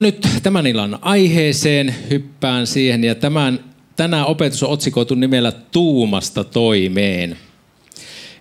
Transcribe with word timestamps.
Nyt 0.00 0.28
tämän 0.42 0.66
illan 0.66 0.98
aiheeseen 1.02 1.94
hyppään 2.10 2.66
siihen 2.66 3.04
ja 3.04 3.14
tämän, 3.14 3.64
tänään 3.96 4.26
opetus 4.26 4.62
on 4.62 4.70
otsikoitu 4.70 5.14
nimellä 5.14 5.52
Tuumasta 5.52 6.44
toimeen. 6.44 7.36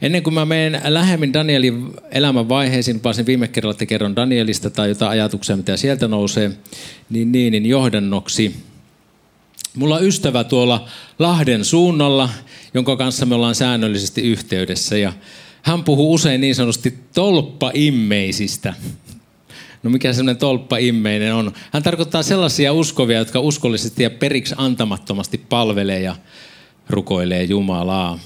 Ennen 0.02 0.24
kuin 0.24 0.34
mä 0.34 0.46
menen 0.46 0.82
lähemmin 0.88 1.34
Danielin 1.34 1.94
elämän 2.12 2.50
vaiheisiin, 2.50 3.00
pääsin 3.00 3.26
viime 3.26 3.48
kerralla, 3.48 3.72
että 3.72 3.86
kerron 3.86 4.16
Danielista 4.16 4.70
tai 4.70 4.90
jotain 4.90 5.12
ajatuksia, 5.12 5.58
mitä 5.58 5.78
sieltä 5.78 6.08
nousee, 6.08 6.52
niin, 7.10 7.32
niin, 7.32 7.52
niin 7.52 7.66
johdannoksi. 7.66 8.56
Mulla 9.76 9.96
on 9.96 10.06
ystävä 10.06 10.44
tuolla 10.44 10.88
Lahden 11.20 11.66
suunnalla, 11.66 12.30
jonka 12.74 12.96
kanssa 12.96 13.26
me 13.26 13.36
ollaan 13.36 13.56
säännöllisesti 13.56 14.22
yhteydessä 14.22 14.98
ja 14.98 15.14
hän 15.62 15.84
puhuu 15.84 16.14
usein 16.14 16.42
niin 16.42 16.56
sanotusti 16.56 16.98
tolppaimmeisistä. 17.14 18.74
No 19.88 19.92
mikä 19.92 20.14
semmoinen 20.14 20.38
tolppaimmeinen 20.38 21.34
on? 21.34 21.54
Hän 21.74 21.84
tarkoittaa 21.84 22.24
sellaisia 22.24 22.74
uskovia, 22.74 23.18
jotka 23.18 23.40
uskollisesti 23.40 24.04
ja 24.04 24.10
periksi 24.10 24.56
antamattomasti 24.58 25.38
palvelee 25.38 26.02
ja 26.02 26.16
rukoilee 26.90 27.44
Jumalaa. 27.44 28.20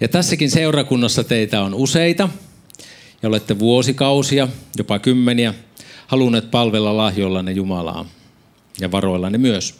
Ja 0.00 0.08
tässäkin 0.08 0.50
seurakunnassa 0.50 1.24
teitä 1.24 1.62
on 1.62 1.74
useita, 1.74 2.28
ja 3.22 3.28
olette 3.28 3.58
vuosikausia, 3.58 4.48
jopa 4.78 4.98
kymmeniä, 4.98 5.54
halunneet 6.06 6.50
palvella 6.50 6.96
lahjoillanne 6.96 7.52
Jumalaa 7.52 8.06
ja 8.80 8.90
varoillanne 8.90 9.38
myös. 9.38 9.74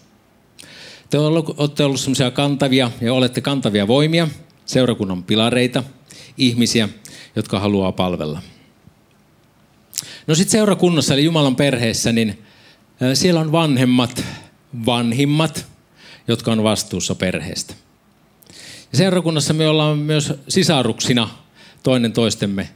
Te 1.11 1.19
olette 1.19 1.85
olleet 1.85 2.01
sellaisia 2.01 2.31
kantavia 2.31 2.91
ja 3.01 3.15
olette 3.15 3.41
kantavia 3.41 3.89
voimia, 3.89 4.29
seurakunnan 4.67 5.25
pilareita, 5.25 5.85
ihmisiä, 6.39 6.89
jotka 7.37 7.61
haluaa 7.61 7.93
palvella. 7.93 8.43
No 10.27 10.35
sitten 10.35 10.53
seurakunnassa 10.53 11.15
eli 11.15 11.25
Jumalan 11.25 11.57
perheessä, 11.57 12.13
niin 12.13 12.45
siellä 13.15 13.41
on 13.41 13.53
vanhemmat, 13.53 14.25
vanhimmat, 14.87 15.67
jotka 16.29 16.53
on 16.53 16.63
vastuussa 16.63 17.15
perheestä. 17.15 17.75
Ja 18.93 18.99
seurakunnassa 18.99 19.55
me 19.55 19.69
ollaan 19.69 19.99
myös 19.99 20.33
sisaruksina 20.49 21.29
toinen 21.83 22.13
toistemme 22.13 22.69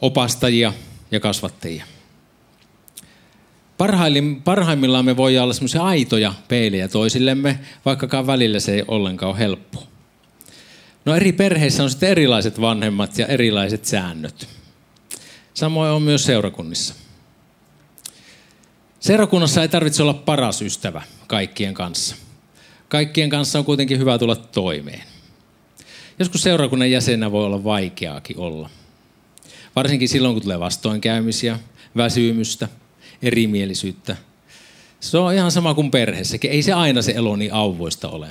opastajia 0.00 0.72
ja 1.10 1.20
kasvattajia. 1.20 1.84
Parhaimmillaan 4.44 5.04
me 5.04 5.16
voidaan 5.16 5.44
olla 5.44 5.54
semmoisia 5.54 5.82
aitoja 5.82 6.34
peilejä 6.48 6.88
toisillemme, 6.88 7.58
vaikkakaan 7.84 8.26
välillä 8.26 8.60
se 8.60 8.74
ei 8.74 8.84
ollenkaan 8.88 9.30
ole 9.30 9.38
helppoa. 9.38 9.86
No 11.04 11.16
eri 11.16 11.32
perheissä 11.32 11.82
on 11.82 11.90
sitten 11.90 12.08
erilaiset 12.08 12.60
vanhemmat 12.60 13.18
ja 13.18 13.26
erilaiset 13.26 13.84
säännöt. 13.84 14.48
Samoin 15.60 15.90
on 15.90 16.02
myös 16.02 16.24
seurakunnissa. 16.24 16.94
Seurakunnassa 19.00 19.62
ei 19.62 19.68
tarvitse 19.68 20.02
olla 20.02 20.14
paras 20.14 20.62
ystävä 20.62 21.02
kaikkien 21.26 21.74
kanssa. 21.74 22.16
Kaikkien 22.88 23.30
kanssa 23.30 23.58
on 23.58 23.64
kuitenkin 23.64 23.98
hyvä 23.98 24.18
tulla 24.18 24.36
toimeen. 24.36 25.02
Joskus 26.18 26.42
seurakunnan 26.42 26.90
jäsenä 26.90 27.32
voi 27.32 27.44
olla 27.44 27.64
vaikeaakin 27.64 28.38
olla. 28.38 28.70
Varsinkin 29.76 30.08
silloin, 30.08 30.34
kun 30.34 30.42
tulee 30.42 30.60
vastoinkäymisiä, 30.60 31.58
väsymystä, 31.96 32.68
erimielisyyttä. 33.22 34.16
Se 35.00 35.18
on 35.18 35.34
ihan 35.34 35.50
sama 35.50 35.74
kuin 35.74 35.90
perheessäkin. 35.90 36.50
Ei 36.50 36.62
se 36.62 36.72
aina 36.72 37.02
se 37.02 37.12
elo 37.12 37.36
niin 37.36 37.54
auvoista 37.54 38.08
ole. 38.08 38.28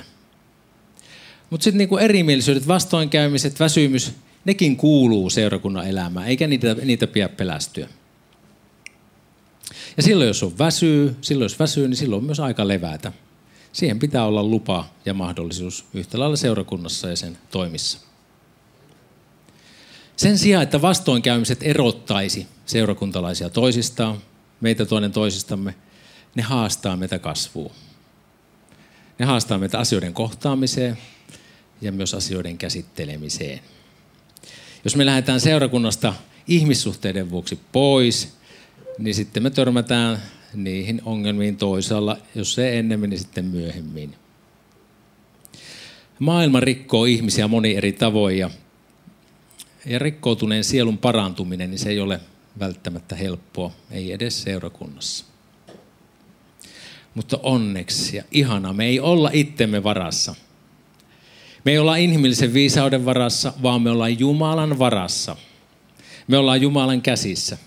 Mutta 1.50 1.64
sitten 1.64 1.78
niinku 1.78 1.96
erimielisyydet, 1.96 2.68
vastoinkäymiset, 2.68 3.60
väsymys, 3.60 4.12
nekin 4.44 4.76
kuuluu 4.76 5.30
seurakunnan 5.30 5.86
elämään, 5.86 6.28
eikä 6.28 6.46
niitä, 6.46 6.74
niitä 6.74 7.06
pidä 7.06 7.28
pelästyä. 7.28 7.88
Ja 9.96 10.02
silloin, 10.02 10.28
jos 10.28 10.42
on 10.42 10.58
väsyy, 10.58 11.16
silloin 11.20 11.44
jos 11.44 11.58
väsyy, 11.58 11.88
niin 11.88 11.96
silloin 11.96 12.20
on 12.20 12.26
myös 12.26 12.40
aika 12.40 12.68
levätä. 12.68 13.12
Siihen 13.72 13.98
pitää 13.98 14.24
olla 14.24 14.42
lupa 14.42 14.88
ja 15.04 15.14
mahdollisuus 15.14 15.84
yhtä 15.94 16.18
lailla 16.18 16.36
seurakunnassa 16.36 17.08
ja 17.08 17.16
sen 17.16 17.38
toimissa. 17.50 17.98
Sen 20.16 20.38
sijaan, 20.38 20.62
että 20.62 20.82
vastoinkäymiset 20.82 21.58
erottaisi 21.62 22.46
seurakuntalaisia 22.66 23.50
toisistaan, 23.50 24.18
meitä 24.60 24.86
toinen 24.86 25.12
toisistamme, 25.12 25.74
ne 26.34 26.42
haastaa 26.42 26.96
meitä 26.96 27.18
kasvuun. 27.18 27.72
Ne 29.18 29.26
haastaa 29.26 29.58
meitä 29.58 29.78
asioiden 29.78 30.14
kohtaamiseen 30.14 30.98
ja 31.80 31.92
myös 31.92 32.14
asioiden 32.14 32.58
käsittelemiseen. 32.58 33.60
Jos 34.84 34.96
me 34.96 35.06
lähdetään 35.06 35.40
seurakunnasta 35.40 36.14
ihmissuhteiden 36.48 37.30
vuoksi 37.30 37.60
pois, 37.72 38.36
niin 38.98 39.14
sitten 39.14 39.42
me 39.42 39.50
törmätään 39.50 40.22
niihin 40.54 41.02
ongelmiin 41.04 41.56
toisaalla, 41.56 42.16
jos 42.34 42.54
se 42.54 42.78
ennemmin, 42.78 43.10
niin 43.10 43.20
sitten 43.20 43.44
myöhemmin. 43.44 44.14
Maailma 46.18 46.60
rikkoo 46.60 47.04
ihmisiä 47.04 47.48
moni 47.48 47.76
eri 47.76 47.92
tavoin 47.92 48.38
ja, 48.38 48.50
ja 49.86 49.98
rikkoutuneen 49.98 50.64
sielun 50.64 50.98
parantuminen, 50.98 51.70
niin 51.70 51.78
se 51.78 51.90
ei 51.90 52.00
ole 52.00 52.20
välttämättä 52.58 53.16
helppoa, 53.16 53.72
ei 53.90 54.12
edes 54.12 54.42
seurakunnassa. 54.42 55.24
Mutta 57.14 57.38
onneksi 57.42 58.16
ja 58.16 58.24
ihana, 58.30 58.72
me 58.72 58.86
ei 58.86 59.00
olla 59.00 59.30
itsemme 59.32 59.82
varassa– 59.82 60.34
me 61.64 61.72
ei 61.72 61.78
olla 61.78 61.96
inhimillisen 61.96 62.54
viisauden 62.54 63.04
varassa, 63.04 63.52
vaan 63.62 63.82
me 63.82 63.90
ollaan 63.90 64.18
Jumalan 64.18 64.78
varassa. 64.78 65.36
Me 66.28 66.38
ollaan 66.38 66.60
Jumalan 66.60 67.02
käsissä. 67.02 67.58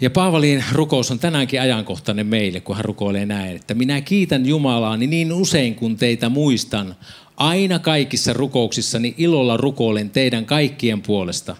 Ja 0.00 0.10
Paavalin 0.10 0.64
rukous 0.72 1.10
on 1.10 1.18
tänäänkin 1.18 1.60
ajankohtainen 1.60 2.26
meille, 2.26 2.60
kun 2.60 2.76
hän 2.76 2.84
rukoilee 2.84 3.26
näin, 3.26 3.56
että 3.56 3.74
minä 3.74 4.00
kiitän 4.00 4.46
Jumalaani 4.46 5.06
niin 5.06 5.32
usein 5.32 5.74
kuin 5.74 5.96
teitä 5.96 6.28
muistan. 6.28 6.96
Aina 7.36 7.78
kaikissa 7.78 8.32
rukouksissani 8.32 9.14
ilolla 9.18 9.56
rukoilen 9.56 10.10
teidän 10.10 10.46
kaikkien 10.46 11.02
puolesta. 11.02 11.56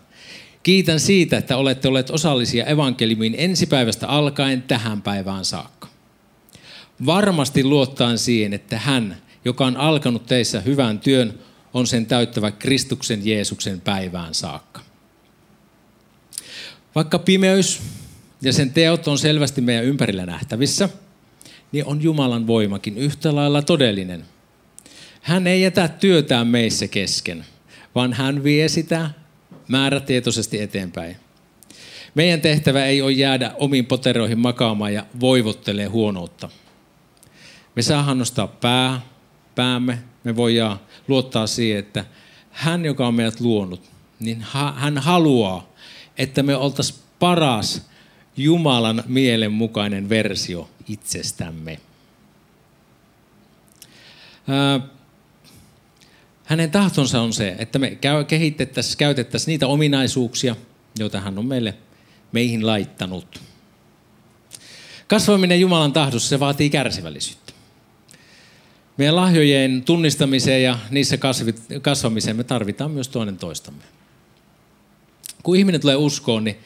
Kiitän 0.62 1.00
siitä, 1.00 1.38
että 1.38 1.56
olette 1.56 1.88
olleet 1.88 2.10
osallisia 2.10 2.64
evankeliumiin 2.64 3.34
ensipäivästä 3.38 4.08
alkaen 4.08 4.62
tähän 4.62 5.02
päivään 5.02 5.44
saakka. 5.44 5.88
Varmasti 7.06 7.64
luottaan 7.64 8.18
siihen, 8.18 8.52
että 8.52 8.78
hän, 8.78 9.16
joka 9.44 9.66
on 9.66 9.76
alkanut 9.76 10.26
teissä 10.26 10.60
hyvän 10.60 11.00
työn, 11.00 11.38
on 11.74 11.86
sen 11.86 12.06
täyttävä 12.06 12.50
Kristuksen 12.50 13.26
Jeesuksen 13.26 13.80
päivään 13.80 14.34
saakka. 14.34 14.80
Vaikka 16.94 17.18
pimeys 17.18 17.82
ja 18.42 18.52
sen 18.52 18.72
teot 18.72 19.08
on 19.08 19.18
selvästi 19.18 19.60
meidän 19.60 19.84
ympärillä 19.84 20.26
nähtävissä, 20.26 20.88
niin 21.72 21.86
on 21.86 22.02
Jumalan 22.02 22.46
voimakin 22.46 22.98
yhtä 22.98 23.34
lailla 23.34 23.62
todellinen. 23.62 24.24
Hän 25.22 25.46
ei 25.46 25.62
jätä 25.62 25.88
työtään 25.88 26.46
meissä 26.46 26.88
kesken, 26.88 27.44
vaan 27.94 28.12
hän 28.12 28.44
vie 28.44 28.68
sitä 28.68 29.10
määrätietoisesti 29.68 30.60
eteenpäin. 30.60 31.16
Meidän 32.14 32.40
tehtävä 32.40 32.84
ei 32.84 33.02
ole 33.02 33.12
jäädä 33.12 33.52
omiin 33.58 33.86
poteroihin 33.86 34.38
makaamaan 34.38 34.94
ja 34.94 35.06
voivottelee 35.20 35.86
huonoutta. 35.86 36.48
Me 37.76 37.82
saadaan 37.82 38.18
nostaa 38.18 38.46
pää 38.46 39.00
päämme, 39.54 39.98
me 40.24 40.36
voidaan 40.36 40.80
luottaa 41.08 41.46
siihen, 41.46 41.78
että 41.78 42.04
hän, 42.50 42.84
joka 42.84 43.06
on 43.06 43.14
meidät 43.14 43.40
luonut, 43.40 43.90
niin 44.20 44.46
hän 44.74 44.98
haluaa, 44.98 45.72
että 46.18 46.42
me 46.42 46.56
oltaisiin 46.56 46.98
paras 47.18 47.82
Jumalan 48.36 49.02
mielen 49.06 49.52
mukainen 49.52 50.08
versio 50.08 50.70
itsestämme. 50.88 51.78
Hänen 56.44 56.70
tahtonsa 56.70 57.20
on 57.20 57.32
se, 57.32 57.56
että 57.58 57.78
me 57.78 57.98
kehitettäisiin, 58.28 58.98
käytettäisiin 58.98 59.52
niitä 59.52 59.66
ominaisuuksia, 59.66 60.56
joita 60.98 61.20
hän 61.20 61.38
on 61.38 61.46
meille 61.46 61.74
meihin 62.32 62.66
laittanut. 62.66 63.40
Kasvaminen 65.08 65.60
Jumalan 65.60 65.92
tahdossa, 65.92 66.28
se 66.28 66.40
vaatii 66.40 66.70
kärsivällisyyttä 66.70 67.41
meidän 68.96 69.16
lahjojen 69.16 69.82
tunnistamiseen 69.84 70.62
ja 70.62 70.78
niissä 70.90 71.18
kasvamiseen 71.82 72.36
me 72.36 72.44
tarvitaan 72.44 72.90
myös 72.90 73.08
toinen 73.08 73.38
toistamme. 73.38 73.82
Kun 75.42 75.56
ihminen 75.56 75.80
tulee 75.80 75.96
uskoon, 75.96 76.44
niin 76.44 76.56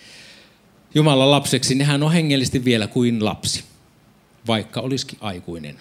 Jumalan 0.94 1.30
lapseksi, 1.30 1.74
niin 1.74 1.86
hän 1.86 2.02
on 2.02 2.12
hengellisesti 2.12 2.64
vielä 2.64 2.86
kuin 2.86 3.24
lapsi, 3.24 3.64
vaikka 4.46 4.80
olisikin 4.80 5.18
aikuinen. 5.20 5.76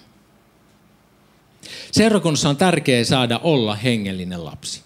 Seurakunnassa 1.91 2.49
on 2.49 2.57
tärkeää 2.57 3.03
saada 3.03 3.39
olla 3.43 3.75
hengellinen 3.75 4.45
lapsi. 4.45 4.81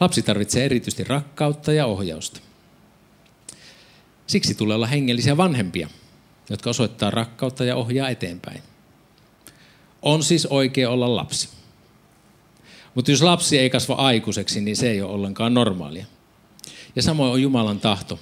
Lapsi 0.00 0.22
tarvitsee 0.22 0.64
erityisesti 0.64 1.04
rakkautta 1.04 1.72
ja 1.72 1.86
ohjausta. 1.86 2.40
Siksi 4.26 4.54
tulee 4.54 4.74
olla 4.74 4.86
hengellisiä 4.86 5.36
vanhempia, 5.36 5.88
jotka 6.50 6.70
osoittaa 6.70 7.10
rakkautta 7.10 7.64
ja 7.64 7.76
ohjaa 7.76 8.08
eteenpäin. 8.08 8.62
On 10.02 10.22
siis 10.22 10.46
oikein 10.46 10.88
olla 10.88 11.16
lapsi. 11.16 11.48
Mutta 12.94 13.10
jos 13.10 13.22
lapsi 13.22 13.58
ei 13.58 13.70
kasva 13.70 13.94
aikuiseksi, 13.94 14.60
niin 14.60 14.76
se 14.76 14.90
ei 14.90 15.02
ole 15.02 15.12
ollenkaan 15.12 15.54
normaalia. 15.54 16.06
Ja 16.96 17.02
samoin 17.02 17.32
on 17.32 17.42
Jumalan 17.42 17.80
tahto, 17.80 18.18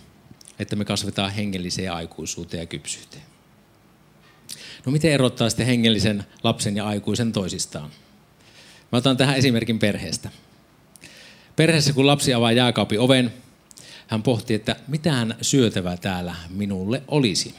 että 0.59 0.77
me 0.77 0.85
kasvetaan 0.85 1.33
hengelliseen 1.33 1.93
aikuisuuteen 1.93 2.61
ja 2.61 2.67
kypsyyteen. 2.67 3.23
No 4.87 4.93
miten 4.93 5.13
erottaa 5.13 5.51
sitten 5.51 5.67
hengellisen 5.67 6.25
lapsen 6.43 6.77
ja 6.77 6.87
aikuisen 6.87 7.33
toisistaan? 7.33 7.91
Mä 8.93 8.99
otan 8.99 9.17
tähän 9.17 9.37
esimerkin 9.37 9.79
perheestä. 9.79 10.31
Perheessä 11.57 11.93
kun 11.93 12.07
lapsi 12.07 12.35
avaa 12.35 12.53
jääkaapin 12.53 13.01
oven, 13.01 13.33
hän 14.07 14.23
pohti, 14.23 14.55
että 14.55 14.77
mitään 14.89 15.37
syötävää 15.43 15.97
täällä 15.97 16.35
minulle 16.49 17.03
olisi. 17.09 17.55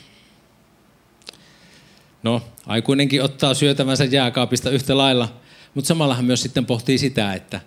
No, 2.23 2.41
aikuinenkin 2.65 3.23
ottaa 3.23 3.53
syötävänsä 3.53 4.05
jääkaapista 4.05 4.69
yhtä 4.69 4.97
lailla, 4.97 5.41
mutta 5.73 5.87
samalla 5.87 6.15
hän 6.15 6.25
myös 6.25 6.41
sitten 6.41 6.65
pohtii 6.65 6.97
sitä, 6.97 7.33
että 7.33 7.61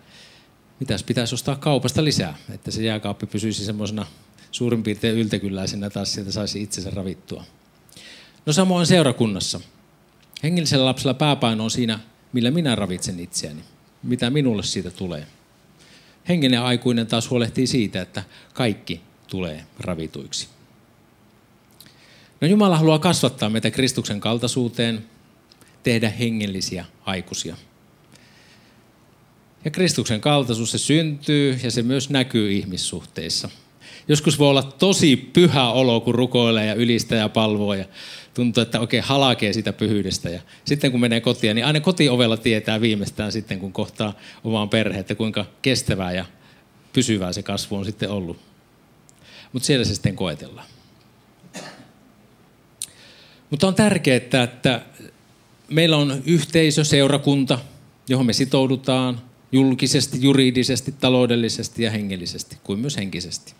mitäs 0.80 1.02
pitäisi 1.02 1.34
ostaa 1.34 1.56
kaupasta 1.56 2.04
lisää, 2.04 2.34
että 2.54 2.70
se 2.70 2.82
jääkaappi 2.82 3.26
pysyisi 3.26 3.64
semmoisena 3.64 4.06
suurin 4.50 4.82
piirtein 4.82 5.18
yltäkylläisenä 5.18 5.90
taas 5.90 6.12
sieltä 6.12 6.32
saisi 6.32 6.62
itsensä 6.62 6.90
ravittua. 6.90 7.44
No 8.46 8.52
samoin 8.52 8.86
seurakunnassa. 8.86 9.60
Hengellisellä 10.42 10.84
lapsella 10.84 11.14
pääpaino 11.14 11.64
on 11.64 11.70
siinä, 11.70 12.00
millä 12.32 12.50
minä 12.50 12.74
ravitsen 12.74 13.20
itseäni, 13.20 13.62
mitä 14.02 14.30
minulle 14.30 14.62
siitä 14.62 14.90
tulee. 14.90 15.26
Hengellinen 16.28 16.62
aikuinen 16.62 17.06
taas 17.06 17.30
huolehtii 17.30 17.66
siitä, 17.66 18.02
että 18.02 18.22
kaikki 18.54 19.00
tulee 19.26 19.66
ravituiksi. 19.78 20.48
No 22.40 22.48
Jumala 22.48 22.78
haluaa 22.78 22.98
kasvattaa 22.98 23.50
meitä 23.50 23.70
Kristuksen 23.70 24.20
kaltaisuuteen, 24.20 25.04
tehdä 25.82 26.10
hengellisiä 26.10 26.84
aikuisia. 27.04 27.56
Ja 29.64 29.70
Kristuksen 29.70 30.20
kaltaisuus 30.20 30.70
se 30.70 30.78
syntyy 30.78 31.58
ja 31.62 31.70
se 31.70 31.82
myös 31.82 32.10
näkyy 32.10 32.52
ihmissuhteissa. 32.52 33.48
Joskus 34.08 34.38
voi 34.38 34.48
olla 34.50 34.62
tosi 34.62 35.16
pyhä 35.16 35.70
olo, 35.70 36.00
kun 36.00 36.14
rukoilee 36.14 36.66
ja 36.66 36.74
ylistää 36.74 37.18
ja 37.18 37.28
palvoo 37.28 37.74
ja 37.74 37.84
tuntuu, 38.34 38.62
että 38.62 38.80
oikein 38.80 39.02
halakee 39.02 39.52
sitä 39.52 39.72
pyhyydestä. 39.72 40.30
Ja 40.30 40.40
sitten 40.64 40.90
kun 40.90 41.00
menee 41.00 41.20
kotiin, 41.20 41.54
niin 41.54 41.66
aina 41.66 41.80
kotiovella 41.80 42.36
tietää 42.36 42.80
viimeistään 42.80 43.32
sitten, 43.32 43.58
kun 43.58 43.72
kohtaa 43.72 44.14
omaan 44.44 44.68
perhe, 44.68 44.98
että 44.98 45.14
kuinka 45.14 45.46
kestävää 45.62 46.12
ja 46.12 46.24
pysyvää 46.92 47.32
se 47.32 47.42
kasvu 47.42 47.76
on 47.76 47.84
sitten 47.84 48.10
ollut. 48.10 48.38
Mutta 49.52 49.66
siellä 49.66 49.84
se 49.84 49.94
sitten 49.94 50.16
koetellaan. 50.16 50.73
Mutta 53.50 53.66
on 53.66 53.74
tärkeää, 53.74 54.16
että 54.44 54.82
meillä 55.68 55.96
on 55.96 56.22
yhteisö, 56.26 56.84
seurakunta, 56.84 57.58
johon 58.08 58.26
me 58.26 58.32
sitoudutaan 58.32 59.20
julkisesti, 59.52 60.18
juridisesti, 60.22 60.92
taloudellisesti 60.92 61.82
ja 61.82 61.90
hengellisesti, 61.90 62.56
kuin 62.64 62.78
myös 62.78 62.96
henkisesti. 62.96 63.54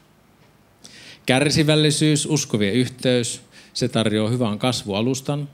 Kärsivällisyys, 1.26 2.26
uskovien 2.26 2.74
yhteys, 2.74 3.40
se 3.74 3.88
tarjoaa 3.88 4.30
hyvän 4.30 4.58
kasvualustan 4.58 5.48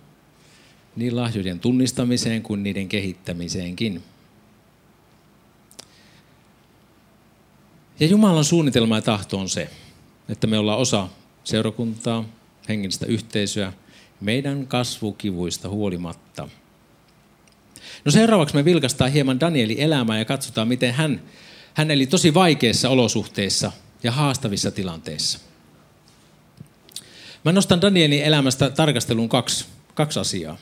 niin 0.96 1.16
lahjojen 1.16 1.60
tunnistamiseen 1.60 2.42
kuin 2.42 2.62
niiden 2.62 2.88
kehittämiseenkin. 2.88 4.02
Ja 8.00 8.06
Jumalan 8.06 8.44
suunnitelma 8.44 8.96
ja 8.96 9.02
tahto 9.02 9.38
on 9.38 9.48
se, 9.48 9.70
että 10.28 10.46
me 10.46 10.58
ollaan 10.58 10.78
osa 10.78 11.08
seurakuntaa, 11.44 12.24
hengellistä 12.68 13.06
yhteisöä, 13.06 13.72
meidän 14.20 14.66
kasvukivuista 14.66 15.68
huolimatta. 15.68 16.48
No 18.04 18.12
seuraavaksi 18.12 18.54
me 18.54 18.64
vilkastaan 18.64 19.12
hieman 19.12 19.40
Danielin 19.40 19.78
elämää 19.78 20.18
ja 20.18 20.24
katsotaan, 20.24 20.68
miten 20.68 20.94
hän, 20.94 21.22
hän 21.74 21.90
eli 21.90 22.06
tosi 22.06 22.34
vaikeissa 22.34 22.88
olosuhteissa 22.88 23.72
ja 24.02 24.12
haastavissa 24.12 24.70
tilanteissa. 24.70 25.38
Mä 27.44 27.52
nostan 27.52 27.80
Danielin 27.80 28.22
elämästä 28.22 28.70
tarkasteluun 28.70 29.28
kaksi, 29.28 29.64
kaksi 29.94 30.20
asiaa. 30.20 30.56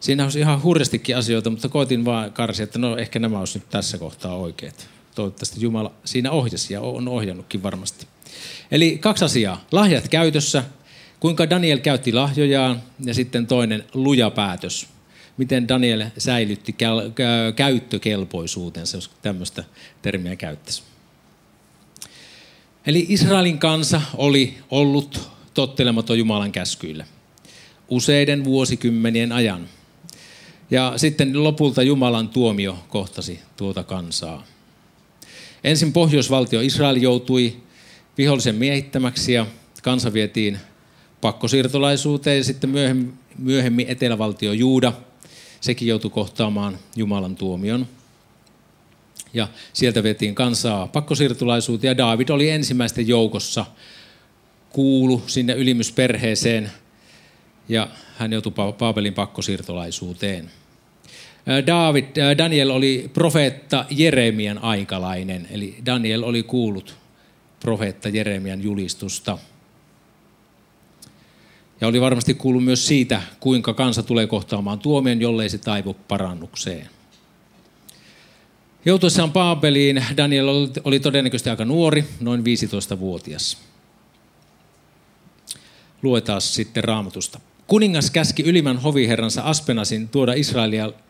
Siinä 0.00 0.24
on 0.24 0.30
ihan 0.36 0.62
hurjastikin 0.62 1.16
asioita, 1.16 1.50
mutta 1.50 1.68
koitin 1.68 2.04
vaan 2.04 2.32
karsia, 2.32 2.64
että 2.64 2.78
no 2.78 2.96
ehkä 2.96 3.18
nämä 3.18 3.38
olisi 3.38 3.58
nyt 3.58 3.70
tässä 3.70 3.98
kohtaa 3.98 4.36
oikeat. 4.36 4.88
Toivottavasti 5.14 5.60
Jumala 5.60 5.92
siinä 6.04 6.30
ohjasi 6.30 6.74
ja 6.74 6.80
on 6.80 7.08
ohjannutkin 7.08 7.62
varmasti. 7.62 8.06
Eli 8.70 8.98
kaksi 8.98 9.24
asiaa. 9.24 9.64
Lahjat 9.72 10.08
käytössä, 10.08 10.64
kuinka 11.22 11.50
Daniel 11.50 11.78
käytti 11.78 12.12
lahjojaan 12.12 12.82
ja 13.04 13.14
sitten 13.14 13.46
toinen 13.46 13.84
luja 13.94 14.30
päätös. 14.30 14.86
Miten 15.36 15.68
Daniel 15.68 16.04
säilytti 16.18 16.76
käyttökelpoisuutensa, 17.56 18.96
jos 18.96 19.10
tämmöistä 19.22 19.64
termiä 20.02 20.36
käyttäisi. 20.36 20.82
Eli 22.86 23.06
Israelin 23.08 23.58
kansa 23.58 24.02
oli 24.14 24.58
ollut 24.70 25.30
tottelematon 25.54 26.18
Jumalan 26.18 26.52
käskyillä 26.52 27.06
useiden 27.88 28.44
vuosikymmenien 28.44 29.32
ajan. 29.32 29.68
Ja 30.70 30.92
sitten 30.96 31.44
lopulta 31.44 31.82
Jumalan 31.82 32.28
tuomio 32.28 32.78
kohtasi 32.88 33.40
tuota 33.56 33.82
kansaa. 33.82 34.46
Ensin 35.64 35.92
pohjoisvaltio 35.92 36.60
Israel 36.60 36.96
joutui 36.96 37.56
vihollisen 38.18 38.54
miehittämäksi 38.54 39.32
ja 39.32 39.46
kansa 39.82 40.12
vietiin 40.12 40.58
pakkosiirtolaisuuteen 41.22 42.36
ja 42.36 42.44
sitten 42.44 42.70
myöhemmin, 42.70 43.14
myöhemmin 43.38 43.86
etelävaltio 43.88 44.52
Juuda, 44.52 44.92
sekin 45.60 45.88
joutui 45.88 46.10
kohtaamaan 46.10 46.78
Jumalan 46.96 47.36
tuomion. 47.36 47.86
Ja 49.34 49.48
sieltä 49.72 50.02
vietiin 50.02 50.34
kansaa 50.34 50.86
pakkosiirtolaisuuteen 50.86 51.90
ja 51.90 51.96
David 51.96 52.28
oli 52.28 52.50
ensimmäisten 52.50 53.08
joukossa 53.08 53.66
kuulu 54.70 55.22
sinne 55.26 55.52
ylimysperheeseen 55.52 56.72
ja 57.68 57.88
hän 58.16 58.32
joutui 58.32 58.52
Paapelin 58.78 59.14
pakkosiirtolaisuuteen. 59.14 60.50
David, 61.66 62.04
Daniel 62.38 62.70
oli 62.70 63.10
profeetta 63.12 63.84
Jeremian 63.90 64.58
aikalainen, 64.58 65.48
eli 65.50 65.76
Daniel 65.86 66.22
oli 66.22 66.42
kuullut 66.42 66.96
profeetta 67.60 68.08
Jeremian 68.08 68.62
julistusta. 68.62 69.38
Ja 71.82 71.88
oli 71.88 72.00
varmasti 72.00 72.34
kuullut 72.34 72.64
myös 72.64 72.86
siitä, 72.86 73.22
kuinka 73.40 73.74
kansa 73.74 74.02
tulee 74.02 74.26
kohtaamaan 74.26 74.78
tuomion, 74.78 75.20
jollei 75.20 75.48
se 75.48 75.58
taivu 75.58 75.96
parannukseen. 76.08 76.88
Joutuessaan 78.84 79.32
Paapeliin 79.32 80.04
Daniel 80.16 80.48
oli 80.84 81.00
todennäköisesti 81.00 81.50
aika 81.50 81.64
nuori, 81.64 82.04
noin 82.20 82.40
15-vuotias. 82.40 83.58
Luetaan 86.02 86.40
sitten 86.40 86.84
raamatusta. 86.84 87.40
Kuningas 87.66 88.10
käski 88.10 88.42
ylimmän 88.42 88.78
hoviherransa 88.78 89.42
Aspenasin 89.42 90.08
tuoda 90.08 90.32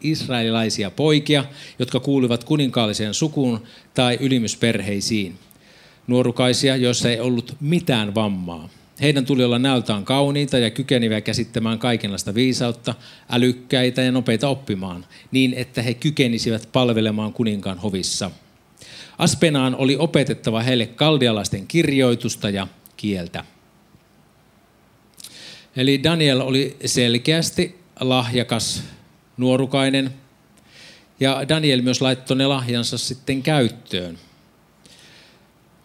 israelilaisia 0.00 0.90
poikia, 0.90 1.44
jotka 1.78 2.00
kuuluvat 2.00 2.44
kuninkaalliseen 2.44 3.14
sukuun 3.14 3.62
tai 3.94 4.18
ylimysperheisiin. 4.20 5.38
Nuorukaisia, 6.06 6.76
joissa 6.76 7.10
ei 7.10 7.20
ollut 7.20 7.56
mitään 7.60 8.14
vammaa. 8.14 8.68
Heidän 9.02 9.26
tuli 9.26 9.44
olla 9.44 9.58
näöltään 9.58 10.04
kauniita 10.04 10.58
ja 10.58 10.70
kykeneviä 10.70 11.20
käsittämään 11.20 11.78
kaikenlaista 11.78 12.34
viisautta, 12.34 12.94
älykkäitä 13.30 14.02
ja 14.02 14.12
nopeita 14.12 14.48
oppimaan, 14.48 15.06
niin 15.30 15.54
että 15.54 15.82
he 15.82 15.94
kykenisivät 15.94 16.68
palvelemaan 16.72 17.32
kuninkaan 17.32 17.78
hovissa. 17.78 18.30
Aspenaan 19.18 19.74
oli 19.74 19.96
opetettava 19.96 20.62
heille 20.62 20.86
kaldialaisten 20.86 21.66
kirjoitusta 21.66 22.50
ja 22.50 22.68
kieltä. 22.96 23.44
Eli 25.76 26.02
Daniel 26.02 26.40
oli 26.40 26.76
selkeästi 26.84 27.78
lahjakas 28.00 28.82
nuorukainen. 29.36 30.14
Ja 31.20 31.48
Daniel 31.48 31.82
myös 31.82 32.00
laittoi 32.00 32.36
ne 32.36 32.46
lahjansa 32.46 32.98
sitten 32.98 33.42
käyttöön. 33.42 34.18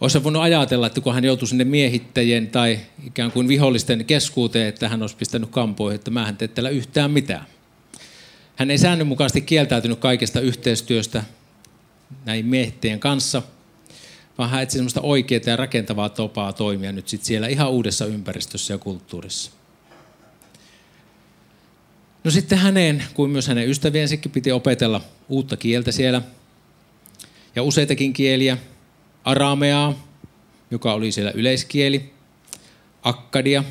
Olisi 0.01 0.23
voinut 0.23 0.41
ajatella, 0.41 0.87
että 0.87 1.01
kun 1.01 1.13
hän 1.13 1.23
joutui 1.23 1.47
sinne 1.47 1.63
miehittäjien 1.63 2.47
tai 2.47 2.79
ikään 3.07 3.31
kuin 3.31 3.47
vihollisten 3.47 4.05
keskuuteen, 4.05 4.67
että 4.67 4.89
hän 4.89 5.01
olisi 5.01 5.15
pistänyt 5.15 5.49
kampoihin, 5.49 5.95
että 5.95 6.11
mä 6.11 6.29
en 6.29 6.37
tee 6.37 6.47
täällä 6.47 6.69
yhtään 6.69 7.11
mitään. 7.11 7.45
Hän 8.55 8.71
ei 8.71 8.77
säännönmukaisesti 8.77 9.41
kieltäytynyt 9.41 9.99
kaikesta 9.99 10.39
yhteistyöstä 10.39 11.23
näin 12.25 12.45
miehittäjien 12.45 12.99
kanssa, 12.99 13.41
vaan 14.37 14.49
hän 14.49 14.63
etsi 14.63 14.77
sellaista 14.77 15.01
oikeaa 15.01 15.41
ja 15.45 15.55
rakentavaa 15.55 16.09
topaa 16.09 16.53
toimia 16.53 16.91
nyt 16.91 17.07
sit 17.07 17.23
siellä 17.23 17.47
ihan 17.47 17.71
uudessa 17.71 18.05
ympäristössä 18.05 18.73
ja 18.73 18.77
kulttuurissa. 18.77 19.51
No 22.23 22.31
sitten 22.31 22.57
häneen, 22.57 23.03
kuin 23.13 23.31
myös 23.31 23.47
hänen 23.47 23.69
ystäviensäkin, 23.69 24.31
piti 24.31 24.51
opetella 24.51 25.01
uutta 25.29 25.57
kieltä 25.57 25.91
siellä. 25.91 26.21
Ja 27.55 27.63
useitakin 27.63 28.13
kieliä. 28.13 28.57
Arameaa, 29.27 29.93
joka 30.71 30.93
oli 30.93 31.11
siellä 31.11 31.31
yleiskieli. 31.31 32.13
Akkadia, 33.03 33.63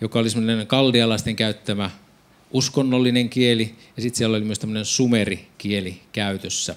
joka 0.00 0.18
oli 0.18 0.30
semmoinen 0.30 0.66
kaldialaisten 0.66 1.36
käyttämä 1.36 1.90
uskonnollinen 2.50 3.28
kieli. 3.28 3.74
Ja 3.96 4.02
sitten 4.02 4.18
siellä 4.18 4.36
oli 4.36 4.44
myös 4.44 4.58
tämmöinen 4.58 4.84
sumerikieli 4.84 6.00
käytössä. 6.12 6.76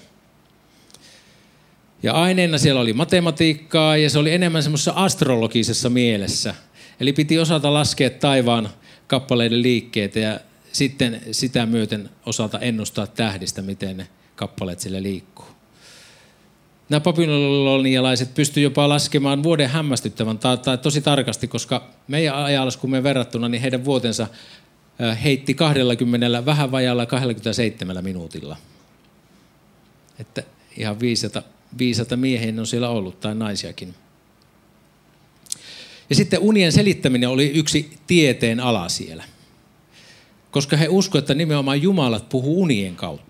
Ja 2.02 2.12
aineena 2.12 2.58
siellä 2.58 2.80
oli 2.80 2.92
matematiikkaa 2.92 3.96
ja 3.96 4.10
se 4.10 4.18
oli 4.18 4.32
enemmän 4.32 4.62
semmoisessa 4.62 4.92
astrologisessa 4.96 5.90
mielessä. 5.90 6.54
Eli 7.00 7.12
piti 7.12 7.38
osata 7.38 7.74
laskea 7.74 8.10
taivaan 8.10 8.68
kappaleiden 9.06 9.62
liikkeitä 9.62 10.18
ja 10.18 10.40
sitten 10.72 11.20
sitä 11.32 11.66
myöten 11.66 12.10
osata 12.26 12.58
ennustaa 12.58 13.06
tähdistä, 13.06 13.62
miten 13.62 13.96
ne 13.96 14.08
kappaleet 14.36 14.80
sille 14.80 15.02
liikkuu. 15.02 15.59
Nämä 16.90 17.00
babylonialaiset 17.00 18.34
pystyivät 18.34 18.64
jopa 18.64 18.88
laskemaan 18.88 19.42
vuoden 19.42 19.68
hämmästyttävän 19.68 20.38
tai, 20.38 20.58
tai 20.58 20.78
tosi 20.78 21.00
tarkasti, 21.00 21.48
koska 21.48 21.90
meidän 22.08 22.34
ajalaskumme 22.34 23.02
verrattuna, 23.02 23.48
niin 23.48 23.62
heidän 23.62 23.84
vuotensa 23.84 24.26
heitti 25.24 25.54
20, 25.54 26.46
vähän 26.46 26.70
vajalla 26.70 27.06
27 27.06 28.04
minuutilla. 28.04 28.56
Että 30.18 30.42
ihan 30.76 31.00
viisata, 31.00 31.42
viisata 31.78 32.16
miehen 32.16 32.58
on 32.58 32.66
siellä 32.66 32.88
ollut, 32.88 33.20
tai 33.20 33.34
naisiakin. 33.34 33.94
Ja 36.10 36.16
sitten 36.16 36.40
unien 36.40 36.72
selittäminen 36.72 37.28
oli 37.28 37.46
yksi 37.46 37.90
tieteen 38.06 38.60
ala 38.60 38.88
siellä. 38.88 39.24
Koska 40.50 40.76
he 40.76 40.88
uskoivat, 40.88 41.22
että 41.22 41.34
nimenomaan 41.34 41.82
Jumalat 41.82 42.28
puhuu 42.28 42.62
unien 42.62 42.96
kautta. 42.96 43.29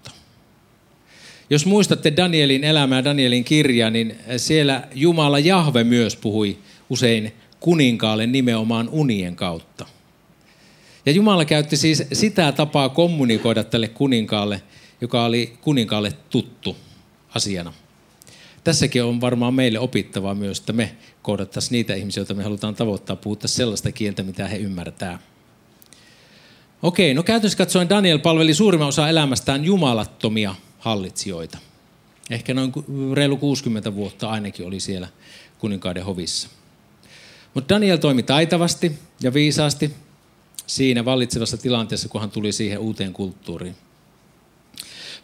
Jos 1.51 1.67
muistatte 1.67 2.17
Danielin 2.17 2.65
elämää, 2.65 3.05
Danielin 3.05 3.45
kirjaa, 3.45 3.91
niin 3.91 4.17
siellä 4.37 4.89
Jumala 4.95 5.39
Jahve 5.39 5.85
myös 5.85 6.17
puhui 6.17 6.59
usein 6.91 7.33
kuninkaalle 7.61 8.27
nimenomaan 8.27 8.89
unien 8.89 9.37
kautta. 9.37 9.87
Ja 11.07 11.13
Jumala 11.13 11.45
käytti 11.45 11.77
siis 11.77 12.03
sitä 12.13 12.53
tapaa 12.53 12.89
kommunikoida 12.89 13.65
tälle 13.65 13.89
kuninkaalle, 13.89 14.63
joka 15.01 15.25
oli 15.25 15.53
kuninkaalle 15.61 16.13
tuttu 16.31 16.77
asiana. 17.35 17.73
Tässäkin 18.65 19.05
on 19.05 19.21
varmaan 19.21 19.55
meille 19.55 19.79
opittavaa 19.79 20.35
myös, 20.35 20.59
että 20.59 20.73
me 20.73 20.97
kohdattaisiin 21.23 21.73
niitä 21.73 21.95
ihmisiä, 21.95 22.21
joita 22.21 22.35
me 22.35 22.43
halutaan 22.43 22.75
tavoittaa, 22.75 23.17
puhuttaisiin 23.17 23.57
sellaista 23.57 23.93
kieltä, 23.93 24.23
mitä 24.23 24.49
he 24.49 24.57
ymmärtää. 24.57 25.19
Okei, 26.83 27.15
no 27.15 27.23
käytännössä 27.23 27.59
katsoen 27.59 27.89
Daniel 27.89 28.19
palveli 28.19 28.55
suurimman 28.55 28.89
osa 28.89 29.09
elämästään 29.09 29.65
jumalattomia 29.65 30.55
hallitsijoita. 30.81 31.59
Ehkä 32.31 32.55
noin 32.55 32.73
reilu 33.15 33.37
60 33.37 33.95
vuotta 33.95 34.31
ainakin 34.31 34.67
oli 34.67 34.81
siellä 34.81 35.09
kuninkaiden 35.59 36.05
hovissa. 36.05 36.49
Mutta 37.55 37.75
Daniel 37.75 37.97
toimi 37.97 38.23
taitavasti 38.23 38.99
ja 39.23 39.35
viisaasti 39.35 39.95
siinä 40.67 41.05
vallitsevassa 41.05 41.57
tilanteessa, 41.57 42.09
kun 42.09 42.21
hän 42.21 42.31
tuli 42.31 42.53
siihen 42.53 42.79
uuteen 42.79 43.13
kulttuuriin. 43.13 43.77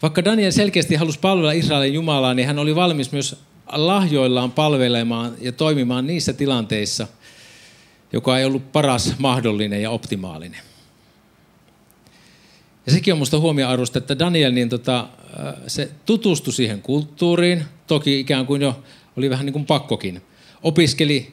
Vaikka 0.01 0.25
Daniel 0.25 0.51
selkeästi 0.51 0.95
halusi 0.95 1.19
palvella 1.19 1.51
Israelin 1.51 1.93
Jumalaa, 1.93 2.33
niin 2.33 2.47
hän 2.47 2.59
oli 2.59 2.75
valmis 2.75 3.11
myös 3.11 3.35
lahjoillaan 3.71 4.51
palvelemaan 4.51 5.35
ja 5.41 5.51
toimimaan 5.51 6.07
niissä 6.07 6.33
tilanteissa, 6.33 7.07
joka 8.13 8.39
ei 8.39 8.45
ollut 8.45 8.71
paras 8.71 9.13
mahdollinen 9.17 9.81
ja 9.81 9.89
optimaalinen. 9.89 10.66
Ja 12.87 12.93
sekin 12.93 13.13
on 13.13 13.17
minusta 13.17 13.39
huomioarvosta, 13.39 13.99
että 13.99 14.19
Daniel 14.19 14.51
niin 14.51 14.69
tota, 14.69 15.07
se 15.67 15.91
tutustui 16.05 16.53
siihen 16.53 16.81
kulttuuriin, 16.81 17.65
toki 17.87 18.19
ikään 18.19 18.45
kuin 18.45 18.61
jo 18.61 18.83
oli 19.17 19.29
vähän 19.29 19.45
niin 19.45 19.53
kuin 19.53 19.65
pakkokin. 19.65 20.21
Opiskeli 20.63 21.31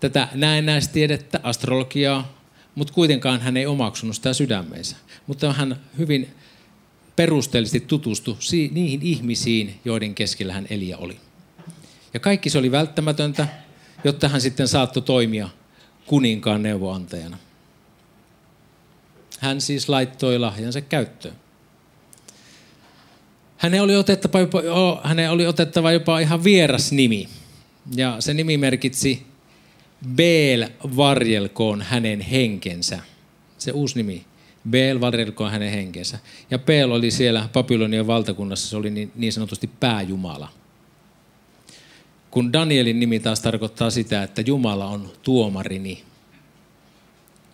tätä 0.00 0.28
näennäistiedettä, 0.34 1.40
astrologiaa, 1.42 2.38
mutta 2.74 2.92
kuitenkaan 2.92 3.40
hän 3.40 3.56
ei 3.56 3.66
omaksunut 3.66 4.16
sitä 4.16 4.32
sydämeensä. 4.32 4.96
Mutta 5.26 5.52
hän 5.52 5.80
hyvin 5.98 6.28
perusteellisesti 7.16 7.80
tutustui 7.80 8.36
niihin 8.72 9.02
ihmisiin, 9.02 9.80
joiden 9.84 10.14
keskellä 10.14 10.52
hän 10.52 10.66
Elia 10.70 10.98
oli. 10.98 11.16
Ja 12.14 12.20
kaikki 12.20 12.50
se 12.50 12.58
oli 12.58 12.70
välttämätöntä, 12.70 13.48
jotta 14.04 14.28
hän 14.28 14.40
sitten 14.40 14.68
saattoi 14.68 15.02
toimia 15.02 15.48
kuninkaan 16.06 16.62
neuvoantajana. 16.62 17.36
Hän 19.44 19.60
siis 19.60 19.88
laittoi 19.88 20.38
lahjansa 20.38 20.80
käyttöön. 20.80 21.34
Hänen 23.56 23.82
oli 23.82 23.96
otettava 23.96 24.40
jopa, 24.40 24.60
hänen 25.04 25.30
oli 25.30 25.46
otettava 25.46 25.92
jopa 25.92 26.18
ihan 26.18 26.44
vieras 26.44 26.92
nimi. 26.92 27.28
Ja 27.96 28.16
se 28.20 28.34
nimi 28.34 28.56
merkitsi 28.56 29.26
Beel 30.14 30.68
varjelkoon 30.96 31.82
hänen 31.82 32.20
henkensä. 32.20 32.98
Se 33.58 33.72
uusi 33.72 33.96
nimi. 33.96 34.24
Beel 34.70 35.00
varjelkoon 35.00 35.50
hänen 35.50 35.70
henkensä. 35.70 36.18
Ja 36.50 36.58
Beel 36.58 36.90
oli 36.90 37.10
siellä 37.10 37.48
Babylonian 37.52 38.06
valtakunnassa, 38.06 38.70
se 38.70 38.76
oli 38.76 38.90
niin, 38.90 39.12
niin 39.14 39.32
sanotusti 39.32 39.70
pääjumala. 39.80 40.48
Kun 42.30 42.52
Danielin 42.52 43.00
nimi 43.00 43.20
taas 43.20 43.40
tarkoittaa 43.40 43.90
sitä, 43.90 44.22
että 44.22 44.40
Jumala 44.40 44.86
on 44.86 45.12
tuomarini. 45.22 46.02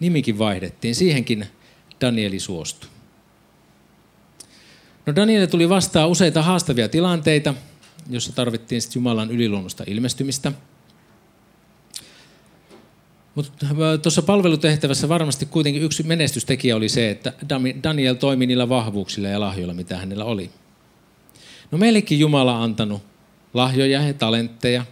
Nimikin 0.01 0.39
vaihdettiin. 0.39 0.95
Siihenkin 0.95 1.47
Danieli 2.01 2.41
suostui. 2.41 2.91
No 5.07 5.17
Daniel 5.17 5.47
tuli 5.47 5.69
vastaan 5.69 6.09
useita 6.09 6.43
haastavia 6.43 6.89
tilanteita, 6.89 7.55
jossa 8.11 8.33
tarvittiin 8.33 8.83
sitten 8.83 9.01
Jumalan 9.01 9.31
yliluonnosta 9.31 9.85
ilmestymistä. 9.87 10.53
Mutta 13.35 13.67
äh, 13.67 14.01
tuossa 14.03 14.23
palvelutehtävässä 14.23 15.09
varmasti 15.09 15.47
kuitenkin 15.47 15.83
yksi 15.83 16.03
menestystekijä 16.03 16.77
oli 16.77 16.89
se, 16.89 17.11
että 17.11 17.33
Daniel 17.83 18.15
toimi 18.15 18.47
niillä 18.47 18.69
vahvuuksilla 18.69 19.29
ja 19.29 19.41
lahjoilla, 19.41 19.75
mitä 19.75 19.97
hänellä 19.97 20.25
oli. 20.25 20.51
No 21.71 21.79
meillekin 21.79 22.19
Jumala 22.19 22.63
antanut 22.63 23.03
lahjoja 23.55 24.03
ja 24.03 24.15
talentteja. 24.15 24.85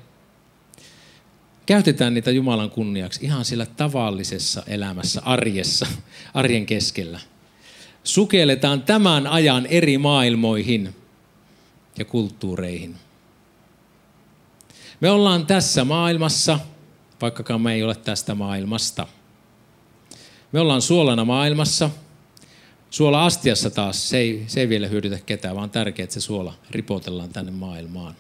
Käytetään 1.68 2.14
niitä 2.14 2.30
Jumalan 2.30 2.70
kunniaksi 2.70 3.24
ihan 3.24 3.44
sillä 3.44 3.66
tavallisessa 3.66 4.62
elämässä, 4.66 5.22
arjessa, 5.24 5.86
arjen 6.34 6.66
keskellä– 6.66 7.20
sukelletaan 8.04 8.82
tämän 8.82 9.26
ajan 9.26 9.66
eri 9.66 9.98
maailmoihin 9.98 10.94
ja 11.98 12.04
kulttuureihin. 12.04 12.94
Me 15.00 15.10
ollaan 15.10 15.46
tässä 15.46 15.84
maailmassa, 15.84 16.58
vaikkakaan 17.22 17.60
me 17.60 17.74
ei 17.74 17.82
ole 17.82 17.94
tästä 17.94 18.34
maailmasta. 18.34 19.06
Me 20.52 20.60
ollaan 20.60 20.82
suolana 20.82 21.24
maailmassa. 21.24 21.90
Suola 22.90 23.26
astiassa 23.26 23.70
taas, 23.70 24.08
se 24.08 24.18
ei, 24.18 24.44
se 24.46 24.60
ei 24.60 24.68
vielä 24.68 24.86
hyödytä 24.86 25.18
ketään, 25.26 25.56
vaan 25.56 25.70
tärkeää, 25.70 26.04
että 26.04 26.14
se 26.14 26.20
suola 26.20 26.54
ripotellaan 26.70 27.28
tänne 27.28 27.52
maailmaan. 27.52 28.14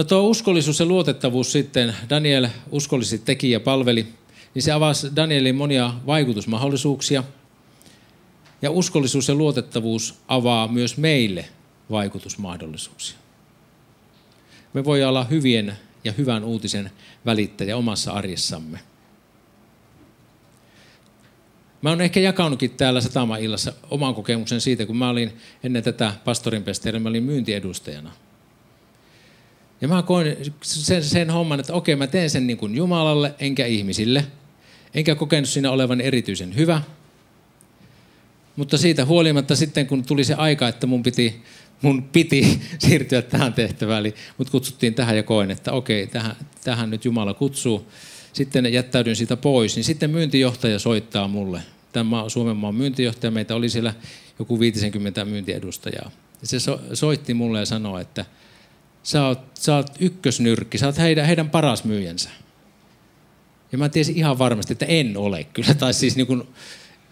No 0.00 0.04
tuo 0.04 0.22
uskollisuus 0.22 0.80
ja 0.80 0.86
luotettavuus 0.86 1.52
sitten, 1.52 1.94
Daniel 2.10 2.48
uskollisesti 2.70 3.26
teki 3.26 3.50
ja 3.50 3.60
palveli 3.60 4.06
niin 4.54 4.62
se 4.62 4.72
avasi 4.72 5.16
Danielin 5.16 5.56
monia 5.56 5.94
vaikutusmahdollisuuksia. 6.06 7.24
Ja 8.62 8.70
uskollisuus 8.70 9.28
ja 9.28 9.34
luotettavuus 9.34 10.14
avaa 10.28 10.68
myös 10.68 10.96
meille 10.96 11.44
vaikutusmahdollisuuksia. 11.90 13.18
Me 14.72 14.84
voi 14.84 15.04
olla 15.04 15.24
hyvien 15.24 15.76
ja 16.04 16.12
hyvän 16.12 16.44
uutisen 16.44 16.90
välittäjä 17.26 17.76
omassa 17.76 18.12
arjessamme. 18.12 18.80
Mä 21.82 21.90
oon 21.90 22.00
ehkä 22.00 22.20
jakanutkin 22.20 22.70
täällä 22.70 23.00
satama-illassa 23.00 23.72
oman 23.90 24.14
kokemuksen 24.14 24.60
siitä, 24.60 24.86
kun 24.86 24.96
mä 24.96 25.08
olin 25.10 25.32
ennen 25.64 25.82
tätä 25.82 26.12
pastorinpesteä, 26.24 26.98
mä 26.98 27.08
olin 27.08 27.22
myyntiedustajana– 27.22 28.12
ja 29.80 29.88
mä 29.88 30.02
koin 30.02 30.36
sen, 30.62 31.04
sen 31.04 31.30
homman, 31.30 31.60
että 31.60 31.74
okei, 31.74 31.96
mä 31.96 32.06
teen 32.06 32.30
sen 32.30 32.46
niin 32.46 32.56
kuin 32.56 32.74
Jumalalle 32.74 33.34
enkä 33.38 33.66
ihmisille. 33.66 34.26
Enkä 34.94 35.14
kokenut 35.14 35.48
siinä 35.48 35.70
olevan 35.70 36.00
erityisen 36.00 36.56
hyvä. 36.56 36.82
Mutta 38.56 38.78
siitä 38.78 39.04
huolimatta 39.04 39.56
sitten, 39.56 39.86
kun 39.86 40.04
tuli 40.04 40.24
se 40.24 40.34
aika, 40.34 40.68
että 40.68 40.86
mun 40.86 41.02
piti, 41.02 41.42
mun 41.82 42.02
piti 42.02 42.60
siirtyä 42.78 43.22
tähän 43.22 43.52
tehtävään, 43.52 44.00
eli 44.00 44.14
mut 44.38 44.50
kutsuttiin 44.50 44.94
tähän 44.94 45.16
ja 45.16 45.22
koin, 45.22 45.50
että 45.50 45.72
okei, 45.72 46.06
tähän, 46.06 46.36
tähän 46.64 46.90
nyt 46.90 47.04
Jumala 47.04 47.34
kutsuu. 47.34 47.86
Sitten 48.32 48.72
jättäydyn 48.72 49.16
siitä 49.16 49.36
pois, 49.36 49.76
niin 49.76 49.84
sitten 49.84 50.10
myyntijohtaja 50.10 50.78
soittaa 50.78 51.28
mulle. 51.28 51.62
Tämä 51.92 52.28
Suomen 52.28 52.56
maan 52.56 52.74
myyntijohtaja, 52.74 53.30
meitä 53.30 53.54
oli 53.54 53.68
siellä 53.68 53.94
joku 54.38 54.60
50 54.60 55.24
myyntiedustajaa. 55.24 56.10
Se 56.42 56.60
so, 56.60 56.80
soitti 56.94 57.34
mulle 57.34 57.58
ja 57.58 57.66
sanoi, 57.66 58.00
että– 58.00 58.24
sä 59.02 59.26
oot, 59.26 59.40
sä 59.54 59.76
oot 59.76 59.90
ykkösnyrkki, 60.00 60.78
sä 60.78 60.86
oot 60.86 60.98
heidän, 60.98 61.26
heidän 61.26 61.50
paras 61.50 61.84
myyjänsä. 61.84 62.30
Ja 63.72 63.78
mä 63.78 63.88
tiesin 63.88 64.16
ihan 64.16 64.38
varmasti, 64.38 64.72
että 64.72 64.86
en 64.86 65.16
ole 65.16 65.44
kyllä. 65.44 65.74
Tai 65.74 65.94
siis 65.94 66.16
niin 66.16 66.26
kuin 66.26 66.42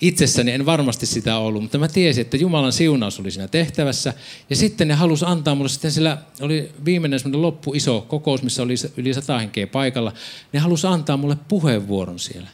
itsessäni 0.01 0.53
en 0.53 0.67
varmasti 0.67 1.07
sitä 1.07 1.37
ollut, 1.37 1.63
mutta 1.63 1.79
mä 1.79 1.89
tiesin, 1.89 2.21
että 2.21 2.37
Jumalan 2.37 2.73
siunaus 2.73 3.21
oli 3.21 3.31
siinä 3.31 3.49
tehtävässä. 3.49 4.15
Ja 4.51 4.57
sitten 4.57 4.89
ne 4.89 4.95
halusi 4.95 5.25
antaa 5.29 5.55
mulle 5.55 5.69
sitten 5.69 5.93
sillä, 5.93 6.19
oli 6.41 6.73
viimeinen 6.85 7.21
semmoinen 7.21 7.43
loppu 7.43 7.75
iso 7.75 8.01
kokous, 8.09 8.43
missä 8.43 8.63
oli 8.63 8.75
yli 8.97 9.15
sata 9.15 9.39
henkeä 9.39 9.67
paikalla. 9.67 10.13
Ne 10.53 10.59
halusi 10.61 10.87
antaa 10.87 11.17
mulle 11.17 11.37
puheenvuoron 11.49 12.19
siellä. 12.19 12.49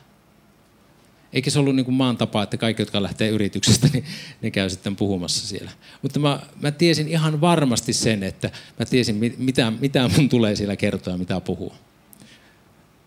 Eikä 1.35 1.51
se 1.51 1.59
ollut 1.59 1.77
niin 1.77 1.85
kuin 1.85 1.95
maan 1.95 2.17
tapa, 2.17 2.43
että 2.43 2.57
kaikki, 2.57 2.83
jotka 2.83 3.03
lähtee 3.03 3.29
yrityksestä, 3.29 3.89
niin 3.93 4.05
ne 4.43 4.51
käy 4.51 4.71
sitten 4.71 4.97
puhumassa 4.97 5.47
siellä. 5.47 5.71
Mutta 6.03 6.19
mä, 6.19 6.41
mä 6.61 6.71
tiesin 6.71 7.09
ihan 7.09 7.41
varmasti 7.41 7.93
sen, 7.93 8.23
että 8.23 8.51
mä 8.79 8.87
tiesin, 8.87 9.35
mitä, 9.39 9.73
mitä 9.81 10.11
mun 10.17 10.29
tulee 10.29 10.57
siellä 10.57 10.77
kertoa 10.77 11.15
ja 11.15 11.19
mitä 11.19 11.41
puhua. 11.41 11.75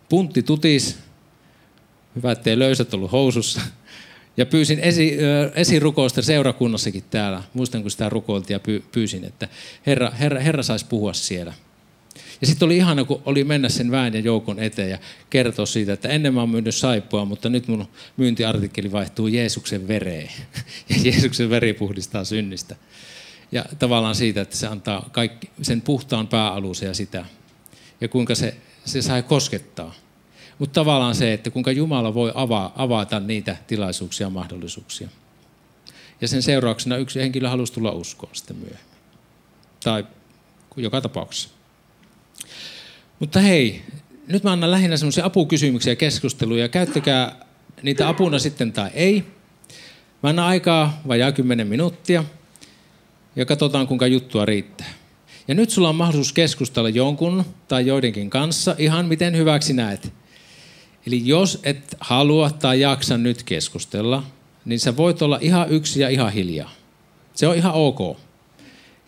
Puntti 0.09 0.43
tutis, 0.43 0.97
hyvä, 2.15 2.31
ettei 2.31 2.59
löysät 2.59 2.93
ollut 2.93 3.11
housussa. 3.11 3.61
Ja 4.37 4.45
pyysin 4.45 4.79
esi, 4.79 5.17
esirukousta 5.55 6.21
seurakunnassakin 6.21 7.03
täällä. 7.09 7.43
Muistan, 7.53 7.81
kun 7.81 7.91
sitä 7.91 8.09
rukoiltiin 8.09 8.55
ja 8.55 8.79
pyysin, 8.91 9.23
että 9.23 9.47
Herra, 9.85 10.11
Herra, 10.11 10.39
Herra 10.39 10.63
saisi 10.63 10.85
puhua 10.85 11.13
siellä. 11.13 11.53
Ja 12.41 12.47
sitten 12.47 12.65
oli 12.65 12.77
ihana, 12.77 13.03
kun 13.03 13.21
oli 13.25 13.43
mennä 13.43 13.69
sen 13.69 13.91
väen 13.91 14.13
ja 14.13 14.19
joukon 14.19 14.59
eteen 14.59 14.89
ja 14.89 14.97
kertoa 15.29 15.65
siitä, 15.65 15.93
että 15.93 16.09
ennen 16.09 16.33
mä 16.33 16.39
oon 16.39 16.49
myynyt 16.49 16.75
saippua, 16.75 17.25
mutta 17.25 17.49
nyt 17.49 17.67
mun 17.67 17.87
myyntiartikkeli 18.17 18.91
vaihtuu 18.91 19.27
Jeesuksen 19.27 19.87
vereen. 19.87 20.29
Ja 20.89 20.95
Jeesuksen 21.03 21.49
veri 21.49 21.73
puhdistaa 21.73 22.23
synnistä. 22.23 22.75
Ja 23.51 23.65
tavallaan 23.79 24.15
siitä, 24.15 24.41
että 24.41 24.57
se 24.57 24.67
antaa 24.67 25.09
kaikki, 25.11 25.49
sen 25.61 25.81
puhtaan 25.81 26.27
pääalusen 26.27 26.87
ja 26.87 26.93
sitä. 26.93 27.25
Ja 28.01 28.07
kuinka 28.07 28.35
se, 28.35 28.55
se 28.85 29.01
sai 29.01 29.23
koskettaa. 29.23 29.95
Mutta 30.59 30.73
tavallaan 30.73 31.15
se, 31.15 31.33
että 31.33 31.49
kuinka 31.49 31.71
Jumala 31.71 32.13
voi 32.13 32.31
avaa, 32.35 32.73
avata 32.75 33.19
niitä 33.19 33.57
tilaisuuksia 33.67 34.25
ja 34.25 34.29
mahdollisuuksia. 34.29 35.09
Ja 36.21 36.27
sen 36.27 36.43
seurauksena 36.43 36.97
yksi 36.97 37.19
henkilö 37.19 37.49
halusi 37.49 37.73
tulla 37.73 37.91
uskoon 37.91 38.35
sitten 38.35 38.55
myöhemmin. 38.55 38.97
Tai 39.83 40.05
joka 40.77 41.01
tapauksessa. 41.01 41.49
Mutta 43.19 43.39
hei, 43.39 43.81
nyt 44.27 44.43
mä 44.43 44.51
annan 44.51 44.71
lähinnä 44.71 44.97
semmoisia 44.97 45.25
apukysymyksiä 45.25 45.91
ja 45.91 45.95
keskusteluja. 45.95 46.69
Käyttäkää 46.69 47.45
niitä 47.81 48.07
apuna 48.07 48.39
sitten 48.39 48.73
tai 48.73 48.89
ei. 48.93 49.23
Mä 50.23 50.29
annan 50.29 50.45
aikaa 50.45 51.01
vajaa 51.07 51.31
10 51.31 51.67
minuuttia 51.67 52.23
ja 53.35 53.45
katsotaan 53.45 53.87
kuinka 53.87 54.07
juttua 54.07 54.45
riittää. 54.45 54.93
Ja 55.47 55.55
nyt 55.55 55.69
sulla 55.69 55.89
on 55.89 55.95
mahdollisuus 55.95 56.33
keskustella 56.33 56.89
jonkun 56.89 57.45
tai 57.67 57.85
joidenkin 57.85 58.29
kanssa 58.29 58.75
ihan 58.77 59.05
miten 59.05 59.37
hyväksi 59.37 59.73
näet. 59.73 60.13
Eli 61.07 61.21
jos 61.27 61.59
et 61.63 61.97
halua 61.99 62.49
tai 62.49 62.81
jaksa 62.81 63.17
nyt 63.17 63.43
keskustella, 63.43 64.23
niin 64.65 64.79
sä 64.79 64.97
voit 64.97 65.21
olla 65.21 65.37
ihan 65.41 65.69
yksi 65.69 65.99
ja 65.99 66.09
ihan 66.09 66.33
hiljaa. 66.33 66.71
Se 67.33 67.47
on 67.47 67.55
ihan 67.55 67.73
ok. 67.73 68.17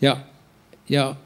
Ja, 0.00 0.16
ja 0.88 1.16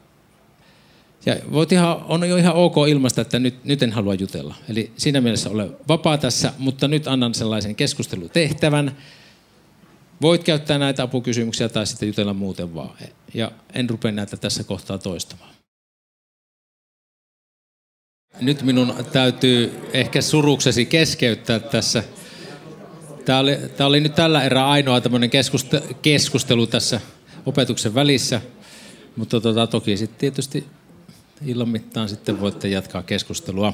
ja 1.25 1.35
voit 1.51 1.71
ihan, 1.71 2.03
on 2.03 2.29
jo 2.29 2.37
ihan 2.37 2.55
ok 2.55 2.75
ilmasta, 2.89 3.21
että 3.21 3.39
nyt, 3.39 3.65
nyt 3.65 3.83
en 3.83 3.91
halua 3.91 4.13
jutella. 4.13 4.55
Eli 4.69 4.91
siinä 4.97 5.21
mielessä 5.21 5.49
ole 5.49 5.69
vapaa 5.87 6.17
tässä, 6.17 6.53
mutta 6.57 6.87
nyt 6.87 7.07
annan 7.07 7.33
sellaisen 7.33 7.75
keskustelutehtävän. 7.75 8.97
Voit 10.21 10.43
käyttää 10.43 10.77
näitä 10.77 11.03
apukysymyksiä 11.03 11.69
tai 11.69 11.87
sitten 11.87 12.07
jutella 12.07 12.33
muuten 12.33 12.75
vaan. 12.75 12.97
Ja 13.33 13.51
en 13.73 13.89
rupea 13.89 14.11
näitä 14.11 14.37
tässä 14.37 14.63
kohtaa 14.63 14.97
toistamaan. 14.97 15.55
Nyt 18.41 18.61
minun 18.63 18.93
täytyy 19.11 19.79
ehkä 19.93 20.21
suruksesi 20.21 20.85
keskeyttää 20.85 21.59
tässä. 21.59 22.03
Tämä 23.25 23.39
oli, 23.39 23.57
tämä 23.77 23.87
oli 23.87 23.99
nyt 23.99 24.15
tällä 24.15 24.43
erää 24.43 24.69
ainoa 24.69 25.01
tämmöinen 25.01 25.29
keskustelu 26.01 26.67
tässä 26.67 27.01
opetuksen 27.45 27.95
välissä. 27.95 28.41
Mutta 29.15 29.41
tota, 29.41 29.67
toki 29.67 29.97
sitten 29.97 30.19
tietysti 30.19 30.65
illan 31.45 31.69
mittaan 31.69 32.09
sitten 32.09 32.41
voitte 32.41 32.67
jatkaa 32.67 33.03
keskustelua. 33.03 33.73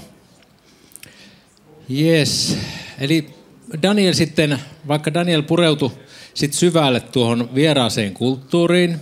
Yes. 1.91 2.57
Eli 2.99 3.29
Daniel 3.81 4.13
sitten, 4.13 4.59
vaikka 4.87 5.13
Daniel 5.13 5.41
pureutui 5.41 5.91
sit 6.33 6.53
syvälle 6.53 6.99
tuohon 6.99 7.49
vieraaseen 7.55 8.13
kulttuuriin, 8.13 8.97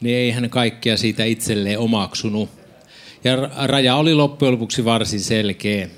niin 0.00 0.16
ei 0.16 0.30
hän 0.30 0.50
kaikkea 0.50 0.96
siitä 0.96 1.24
itselleen 1.24 1.78
omaksunut. 1.78 2.50
Ja 3.24 3.36
raja 3.66 3.96
oli 3.96 4.14
loppujen 4.14 4.52
lopuksi 4.52 4.84
varsin 4.84 5.20
selkeä. 5.20 5.88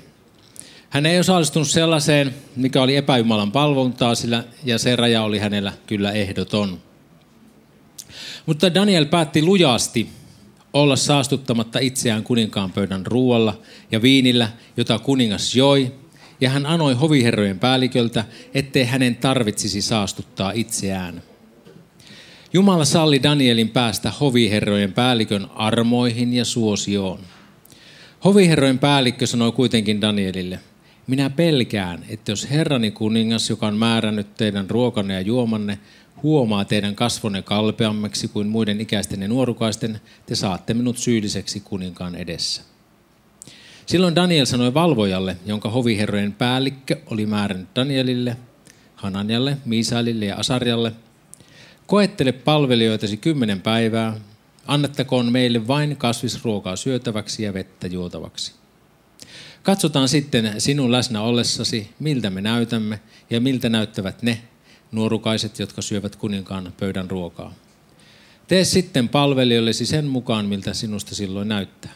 Hän 0.89 1.05
ei 1.05 1.19
osallistunut 1.19 1.67
sellaiseen, 1.67 2.35
mikä 2.55 2.81
oli 2.81 2.95
epäjumalan 2.95 3.51
palvontaa, 3.51 4.15
sillä, 4.15 4.43
ja 4.63 4.77
se 4.77 4.95
raja 4.95 5.23
oli 5.23 5.39
hänellä 5.39 5.73
kyllä 5.87 6.11
ehdoton. 6.11 6.81
Mutta 8.45 8.73
Daniel 8.73 9.05
päätti 9.05 9.41
lujasti 9.41 10.09
olla 10.73 10.95
saastuttamatta 10.95 11.79
itseään 11.79 12.23
kuninkaan 12.23 12.71
pöydän 12.71 13.05
ruoalla 13.05 13.61
ja 13.91 14.01
viinillä, 14.01 14.49
jota 14.77 14.99
kuningas 14.99 15.55
joi, 15.55 15.91
ja 16.41 16.49
hän 16.49 16.65
anoi 16.65 16.93
hoviherrojen 16.93 17.59
päälliköltä, 17.59 18.25
ettei 18.53 18.85
hänen 18.85 19.15
tarvitsisi 19.15 19.81
saastuttaa 19.81 20.51
itseään. 20.51 21.21
Jumala 22.53 22.85
salli 22.85 23.23
Danielin 23.23 23.69
päästä 23.69 24.11
hoviherrojen 24.11 24.93
päällikön 24.93 25.47
armoihin 25.55 26.33
ja 26.33 26.45
suosioon. 26.45 27.19
Hoviherrojen 28.25 28.79
päällikkö 28.79 29.27
sanoi 29.27 29.51
kuitenkin 29.51 30.01
Danielille, 30.01 30.59
minä 31.07 31.29
pelkään, 31.29 32.05
että 32.09 32.31
jos 32.31 32.49
herrani 32.49 32.91
kuningas, 32.91 33.49
joka 33.49 33.67
on 33.67 33.77
määrännyt 33.77 34.35
teidän 34.35 34.69
ruokanne 34.69 35.13
ja 35.13 35.21
juomanne, 35.21 35.79
huomaa 36.23 36.65
teidän 36.65 36.95
kasvonne 36.95 37.41
kalpeammaksi 37.41 38.27
kuin 38.27 38.47
muiden 38.47 38.81
ikäisten 38.81 39.21
ja 39.21 39.27
nuorukaisten, 39.27 40.01
te 40.25 40.35
saatte 40.35 40.73
minut 40.73 40.97
syylliseksi 40.97 41.59
kuninkaan 41.59 42.15
edessä. 42.15 42.61
Silloin 43.85 44.15
Daniel 44.15 44.45
sanoi 44.45 44.73
valvojalle, 44.73 45.37
jonka 45.45 45.69
hoviherrojen 45.69 46.33
päällikkö 46.33 46.97
oli 47.05 47.25
määrännyt 47.25 47.75
Danielille, 47.75 48.37
Hananjalle, 48.95 49.57
Miisailille 49.65 50.25
ja 50.25 50.35
Asarjalle, 50.35 50.91
koettele 51.87 52.31
palvelijoitasi 52.31 53.17
kymmenen 53.17 53.61
päivää, 53.61 54.19
annettakoon 54.67 55.31
meille 55.31 55.67
vain 55.67 55.97
kasvisruokaa 55.97 56.75
syötäväksi 56.75 57.43
ja 57.43 57.53
vettä 57.53 57.87
juotavaksi. 57.87 58.53
Katsotaan 59.63 60.09
sitten 60.09 60.53
sinun 60.57 60.91
läsnä 60.91 61.21
ollessasi, 61.21 61.89
miltä 61.99 62.29
me 62.29 62.41
näytämme 62.41 62.99
ja 63.29 63.41
miltä 63.41 63.69
näyttävät 63.69 64.21
ne, 64.23 64.41
nuorukaiset, 64.91 65.59
jotka 65.59 65.81
syövät 65.81 66.15
kuninkaan 66.15 66.73
pöydän 66.79 67.09
ruokaa. 67.09 67.53
Tee 68.47 68.63
sitten 68.63 69.09
palvelijoillesi 69.09 69.85
sen 69.85 70.05
mukaan, 70.05 70.45
miltä 70.45 70.73
sinusta 70.73 71.15
silloin 71.15 71.47
näyttää. 71.47 71.91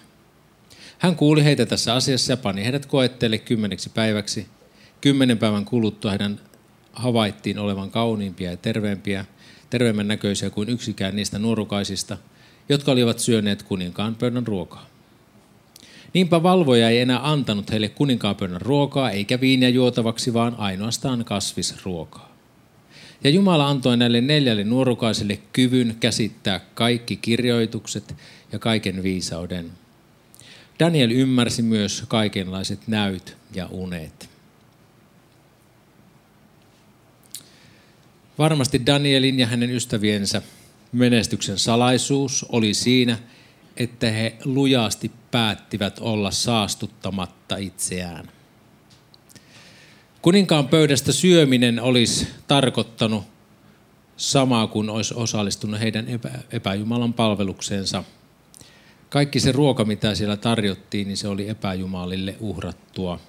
Hän 1.00 1.16
kuuli 1.16 1.44
heitä 1.44 1.66
tässä 1.66 1.94
asiassa 1.94 2.34
ja 2.34 2.38
pani 2.38 2.64
heidät 2.64 2.86
koetteelle 2.86 3.38
kymmeneksi 3.38 3.90
päiväksi. 3.90 4.48
Kymmenen 5.02 5.38
päivän 5.38 5.66
kuluttua 5.66 6.12
heidän 6.12 6.40
havaittiin 6.94 7.60
olevan 7.60 7.92
kauniimpia 7.92 8.52
ja 8.52 8.58
terveempiä, 8.58 9.26
terveemmän 9.70 10.08
näköisiä 10.08 10.50
kuin 10.50 10.70
yksikään 10.70 11.16
niistä 11.16 11.40
nuorukaisista, 11.40 12.18
jotka 12.70 12.92
olivat 12.92 13.20
syöneet 13.20 13.64
kuninkaan 13.64 14.16
pöydän 14.16 14.48
ruokaa. 14.48 14.86
Niinpä 16.14 16.44
valvoja 16.44 16.90
ei 16.90 17.00
enää 17.00 17.32
antanut 17.32 17.72
heille 17.72 17.90
kuninkaan 17.90 18.36
pöydän 18.36 18.62
ruokaa 18.62 19.12
eikä 19.12 19.42
viiniä 19.42 19.70
juotavaksi, 19.70 20.34
vaan 20.34 20.56
ainoastaan 20.58 21.26
kasvisruokaa. 21.26 22.33
Ja 23.24 23.30
Jumala 23.30 23.68
antoi 23.68 23.98
näille 23.98 24.22
neljälle 24.22 24.64
nuorukaiselle 24.64 25.40
kyvyn 25.54 25.98
käsittää 26.00 26.60
kaikki 26.74 27.16
kirjoitukset 27.16 28.16
ja 28.52 28.60
kaiken 28.60 29.04
viisauden. 29.04 29.72
Daniel 30.80 31.12
ymmärsi 31.12 31.62
myös 31.62 32.04
kaikenlaiset 32.08 32.88
näyt 32.88 33.38
ja 33.54 33.68
unet. 33.72 34.30
Varmasti 38.38 38.86
Danielin 38.86 39.40
ja 39.40 39.48
hänen 39.48 39.72
ystäviensä 39.72 40.42
menestyksen 40.92 41.60
salaisuus 41.60 42.46
oli 42.50 42.74
siinä, 42.74 43.18
että 43.78 44.12
he 44.12 44.38
lujasti 44.46 45.12
päättivät 45.32 46.00
olla 46.00 46.32
saastuttamatta 46.32 47.58
itseään. 47.58 48.30
Kuninkaan 50.24 50.68
pöydästä 50.68 51.12
syöminen 51.12 51.80
olisi 51.80 52.28
tarkoittanut 52.48 53.24
samaa 54.18 54.68
kuin 54.68 54.90
olisi 54.90 55.14
osallistunut 55.18 55.80
heidän 55.80 56.08
epä, 56.08 56.30
epäjumalan 56.52 57.14
palvelukseensa. 57.14 58.04
Kaikki 59.10 59.40
se 59.40 59.52
ruoka, 59.52 59.86
mitä 59.86 60.16
siellä 60.16 60.38
tarjottiin, 60.38 61.08
niin 61.08 61.18
se 61.18 61.28
oli 61.28 61.50
epäjumalille 61.50 62.36
uhrattua. 62.40 63.20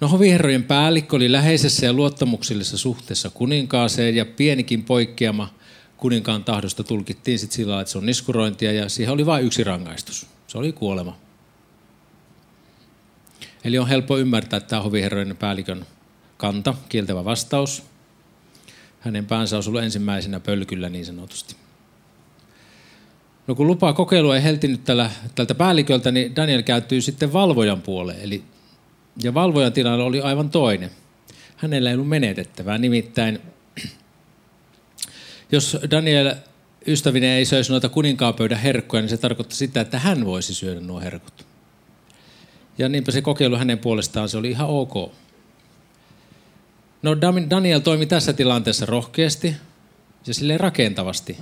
No 0.00 0.08
hoviherrojen 0.08 0.64
päällikkö 0.64 1.16
oli 1.16 1.32
läheisessä 1.32 1.86
ja 1.86 1.92
luottamuksellisessa 1.92 2.78
suhteessa 2.78 3.30
kuninkaaseen 3.30 4.16
ja 4.16 4.24
pienikin 4.24 4.84
poikkeama 4.84 5.54
kuninkaan 5.96 6.44
tahdosta 6.44 6.84
tulkittiin 6.84 7.38
sitten 7.38 7.56
sillä 7.56 7.80
että 7.80 7.92
se 7.92 7.98
on 7.98 8.06
niskurointia 8.06 8.72
ja 8.72 8.88
siihen 8.88 9.14
oli 9.14 9.26
vain 9.26 9.44
yksi 9.44 9.64
rangaistus. 9.64 10.26
Se 10.46 10.58
oli 10.58 10.72
kuolema. 10.72 11.23
Eli 13.64 13.78
on 13.78 13.88
helppo 13.88 14.18
ymmärtää 14.18 14.60
tämä 14.60 14.82
hoviherrojen 14.82 15.36
päällikön 15.36 15.86
kanta, 16.36 16.74
kieltävä 16.88 17.24
vastaus. 17.24 17.82
Hänen 19.00 19.26
päänsä 19.26 19.56
olisi 19.56 19.70
ollut 19.70 19.82
ensimmäisenä 19.82 20.40
pölkyllä 20.40 20.88
niin 20.88 21.06
sanotusti. 21.06 21.56
No 23.46 23.54
kun 23.54 23.66
lupaa 23.66 23.92
kokeilua 23.92 24.36
ei 24.36 24.42
heltinyt 24.42 24.84
tällä, 24.84 25.10
tältä 25.34 25.54
päälliköltä, 25.54 26.10
niin 26.10 26.36
Daniel 26.36 26.62
käytyy 26.62 27.00
sitten 27.00 27.32
valvojan 27.32 27.82
puoleen. 27.82 28.20
Eli 28.20 28.44
Ja 29.22 29.34
valvojan 29.34 29.72
tilanne 29.72 30.04
oli 30.04 30.20
aivan 30.20 30.50
toinen. 30.50 30.90
Hänellä 31.56 31.90
ei 31.90 31.94
ollut 31.94 32.08
menetettävää. 32.08 32.78
Nimittäin, 32.78 33.38
jos 35.52 35.76
Daniel 35.90 36.34
ystävinen 36.86 37.30
ei 37.30 37.44
söisi 37.44 37.70
noita 37.70 37.88
kuninkaapöydän 37.88 38.58
herkkuja, 38.58 39.02
niin 39.02 39.10
se 39.10 39.16
tarkoitti 39.16 39.56
sitä, 39.56 39.80
että 39.80 39.98
hän 39.98 40.24
voisi 40.24 40.54
syödä 40.54 40.80
nuo 40.80 41.00
herkut. 41.00 41.53
Ja 42.78 42.88
niinpä 42.88 43.12
se 43.12 43.22
kokeilu 43.22 43.56
hänen 43.56 43.78
puolestaan, 43.78 44.28
se 44.28 44.38
oli 44.38 44.50
ihan 44.50 44.68
ok. 44.68 45.12
No 47.02 47.20
Daniel 47.50 47.80
toimi 47.80 48.06
tässä 48.06 48.32
tilanteessa 48.32 48.86
rohkeasti 48.86 49.56
ja 50.26 50.34
sille 50.34 50.58
rakentavasti 50.58 51.36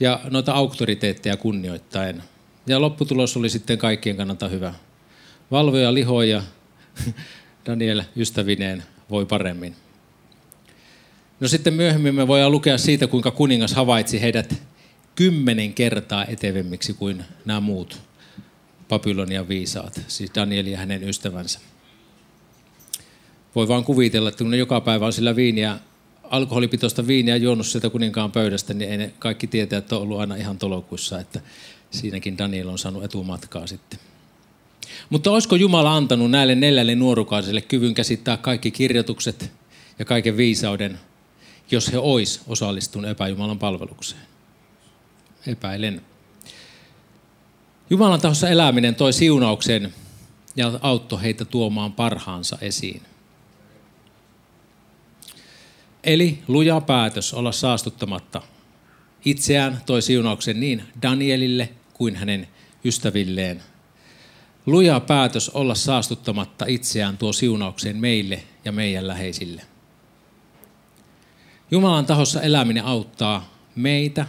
ja 0.00 0.20
noita 0.30 0.52
auktoriteetteja 0.52 1.36
kunnioittaen. 1.36 2.22
Ja 2.66 2.80
lopputulos 2.80 3.36
oli 3.36 3.48
sitten 3.48 3.78
kaikkien 3.78 4.16
kannalta 4.16 4.48
hyvä. 4.48 4.74
Valvoja 5.50 5.94
liho 5.94 6.22
ja 6.22 6.42
Daniel 7.66 8.02
ystävineen 8.16 8.82
voi 9.10 9.26
paremmin. 9.26 9.76
No 11.40 11.48
sitten 11.48 11.74
myöhemmin 11.74 12.14
me 12.14 12.28
voidaan 12.28 12.52
lukea 12.52 12.78
siitä, 12.78 13.06
kuinka 13.06 13.30
kuningas 13.30 13.74
havaitsi 13.74 14.20
heidät 14.20 14.62
kymmenen 15.14 15.74
kertaa 15.74 16.24
etevemmiksi 16.24 16.94
kuin 16.94 17.24
nämä 17.44 17.60
muut 17.60 18.09
Babylonian 18.90 19.48
viisaat, 19.48 20.00
siis 20.08 20.30
Daniel 20.34 20.66
ja 20.66 20.78
hänen 20.78 21.08
ystävänsä. 21.08 21.60
Voi 23.54 23.68
vaan 23.68 23.84
kuvitella, 23.84 24.28
että 24.28 24.44
kun 24.44 24.50
ne 24.50 24.56
joka 24.56 24.80
päivä 24.80 25.06
on 25.06 25.12
sillä 25.12 25.36
viiniä, 25.36 25.78
alkoholipitoista 26.22 27.06
viiniä 27.06 27.36
juonut 27.36 27.66
sieltä 27.66 27.90
kuninkaan 27.90 28.32
pöydästä, 28.32 28.74
niin 28.74 28.90
ei 28.90 28.98
ne 28.98 29.12
kaikki 29.18 29.46
tietää, 29.46 29.78
että 29.78 29.96
on 29.96 30.02
ollut 30.02 30.20
aina 30.20 30.34
ihan 30.34 30.58
tolokuissa, 30.58 31.20
että 31.20 31.40
siinäkin 31.90 32.38
Daniel 32.38 32.68
on 32.68 32.78
saanut 32.78 33.04
etumatkaa 33.04 33.66
sitten. 33.66 33.98
Mutta 35.10 35.30
olisiko 35.30 35.56
Jumala 35.56 35.96
antanut 35.96 36.30
näille 36.30 36.54
neljälle 36.54 36.94
nuorukaiselle 36.94 37.60
kyvyn 37.60 37.94
käsittää 37.94 38.36
kaikki 38.36 38.70
kirjoitukset 38.70 39.52
ja 39.98 40.04
kaiken 40.04 40.36
viisauden, 40.36 40.98
jos 41.70 41.92
he 41.92 41.98
ois 41.98 42.40
osallistunut 42.46 43.10
epäjumalan 43.10 43.58
palvelukseen? 43.58 44.22
Epäilen. 45.46 46.09
Jumalan 47.90 48.20
tahossa 48.20 48.48
eläminen 48.48 48.94
toi 48.94 49.12
siunauksen 49.12 49.94
ja 50.56 50.72
auttoi 50.82 51.22
heitä 51.22 51.44
tuomaan 51.44 51.92
parhaansa 51.92 52.58
esiin. 52.60 53.02
Eli 56.04 56.42
luja 56.48 56.80
päätös 56.80 57.34
olla 57.34 57.52
saastuttamatta 57.52 58.42
itseään 59.24 59.80
toi 59.86 60.02
siunauksen 60.02 60.60
niin 60.60 60.82
Danielille 61.02 61.68
kuin 61.94 62.16
hänen 62.16 62.48
ystävilleen. 62.84 63.62
Luja 64.66 65.00
päätös 65.00 65.48
olla 65.48 65.74
saastuttamatta 65.74 66.64
itseään 66.68 67.18
tuo 67.18 67.32
siunauksen 67.32 67.96
meille 67.96 68.42
ja 68.64 68.72
meidän 68.72 69.06
läheisille. 69.06 69.62
Jumalan 71.70 72.06
tahossa 72.06 72.42
eläminen 72.42 72.84
auttaa 72.84 73.54
meitä 73.76 74.26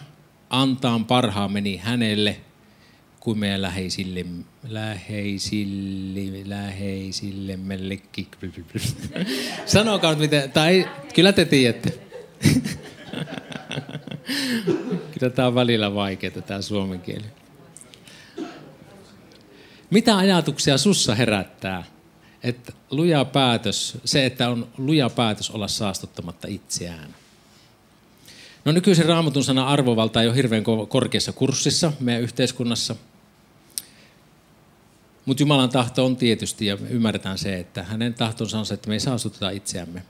antaa 0.49 0.99
parhaamme 1.07 1.61
niin 1.61 1.79
hänelle 1.79 2.41
kuin 3.21 3.39
meidän 3.39 3.61
läheisille, 3.61 4.25
läheisille, 4.69 6.49
läheisillemmellekin. 6.49 8.27
Sanokaa 9.65 10.15
miten, 10.15 10.51
tai 10.51 10.89
kyllä 11.15 11.33
te 11.33 11.45
tiedätte. 11.45 11.99
kyllä 15.13 15.29
tämä 15.35 15.47
on 15.47 15.55
välillä 15.55 15.95
vaikeaa, 15.95 16.41
tämä 16.41 16.61
suomen 16.61 17.01
kieli. 17.01 17.25
Mitä 19.89 20.17
ajatuksia 20.17 20.77
sussa 20.77 21.15
herättää, 21.15 21.83
että 22.43 22.73
luja 22.91 23.25
päätös, 23.25 23.97
se, 24.05 24.25
että 24.25 24.49
on 24.49 24.67
luja 24.77 25.09
päätös 25.09 25.49
olla 25.49 25.67
saastuttamatta 25.67 26.47
itseään? 26.47 27.15
No 28.65 28.71
nykyisen 28.71 29.05
raamatun 29.05 29.43
sana 29.43 29.67
arvovalta 29.67 30.21
ei 30.21 30.27
ole 30.27 30.35
hirveän 30.35 30.63
korkeassa 30.89 31.33
kurssissa 31.33 31.93
meidän 31.99 32.23
yhteiskunnassa– 32.23 32.95
mutta 35.25 35.43
Jumalan 35.43 35.69
tahto 35.69 36.05
on 36.05 36.15
tietysti, 36.15 36.65
ja 36.65 36.77
ymmärretään 36.89 37.37
se, 37.37 37.59
että 37.59 37.83
hänen 37.83 38.13
tahtonsa 38.13 38.59
on 38.59 38.65
se, 38.65 38.73
että 38.73 38.87
me 38.87 38.95
ei 38.95 38.99
saastuteta 38.99 39.49
itseämme. 39.49 40.03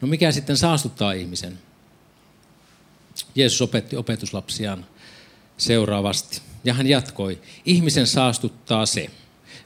No 0.00 0.08
mikä 0.08 0.32
sitten 0.32 0.56
saastuttaa 0.56 1.12
ihmisen? 1.12 1.58
Jeesus 3.34 3.62
opetti 3.62 3.96
opetuslapsiaan 3.96 4.86
seuraavasti. 5.56 6.40
Ja 6.64 6.74
hän 6.74 6.86
jatkoi, 6.86 7.40
ihmisen 7.64 8.06
saastuttaa 8.06 8.86
se, 8.86 9.10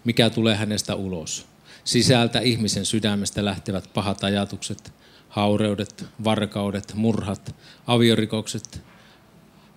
mikä 0.05 0.31
tulee 0.31 0.57
hänestä 0.57 0.95
ulos. 0.95 1.47
Sisältä 1.85 2.41
ihmisen 2.41 2.87
sydämestä 2.87 3.45
lähtevät 3.45 3.91
pahat 3.95 4.25
ajatukset, 4.25 4.93
haureudet, 5.29 6.05
varkaudet, 6.25 6.95
murhat, 6.95 7.55
aviorikokset, 7.87 8.83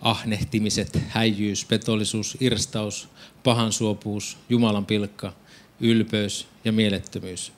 ahnehtimiset, 0.05 0.99
häijyys, 1.07 1.65
petollisuus, 1.65 2.37
irstaus, 2.39 3.07
pahansuopuus, 3.43 4.37
Jumalan 4.49 4.85
pilkka, 4.85 5.33
ylpeys 5.79 6.47
ja 6.65 6.71
mielettömyys. 6.71 7.51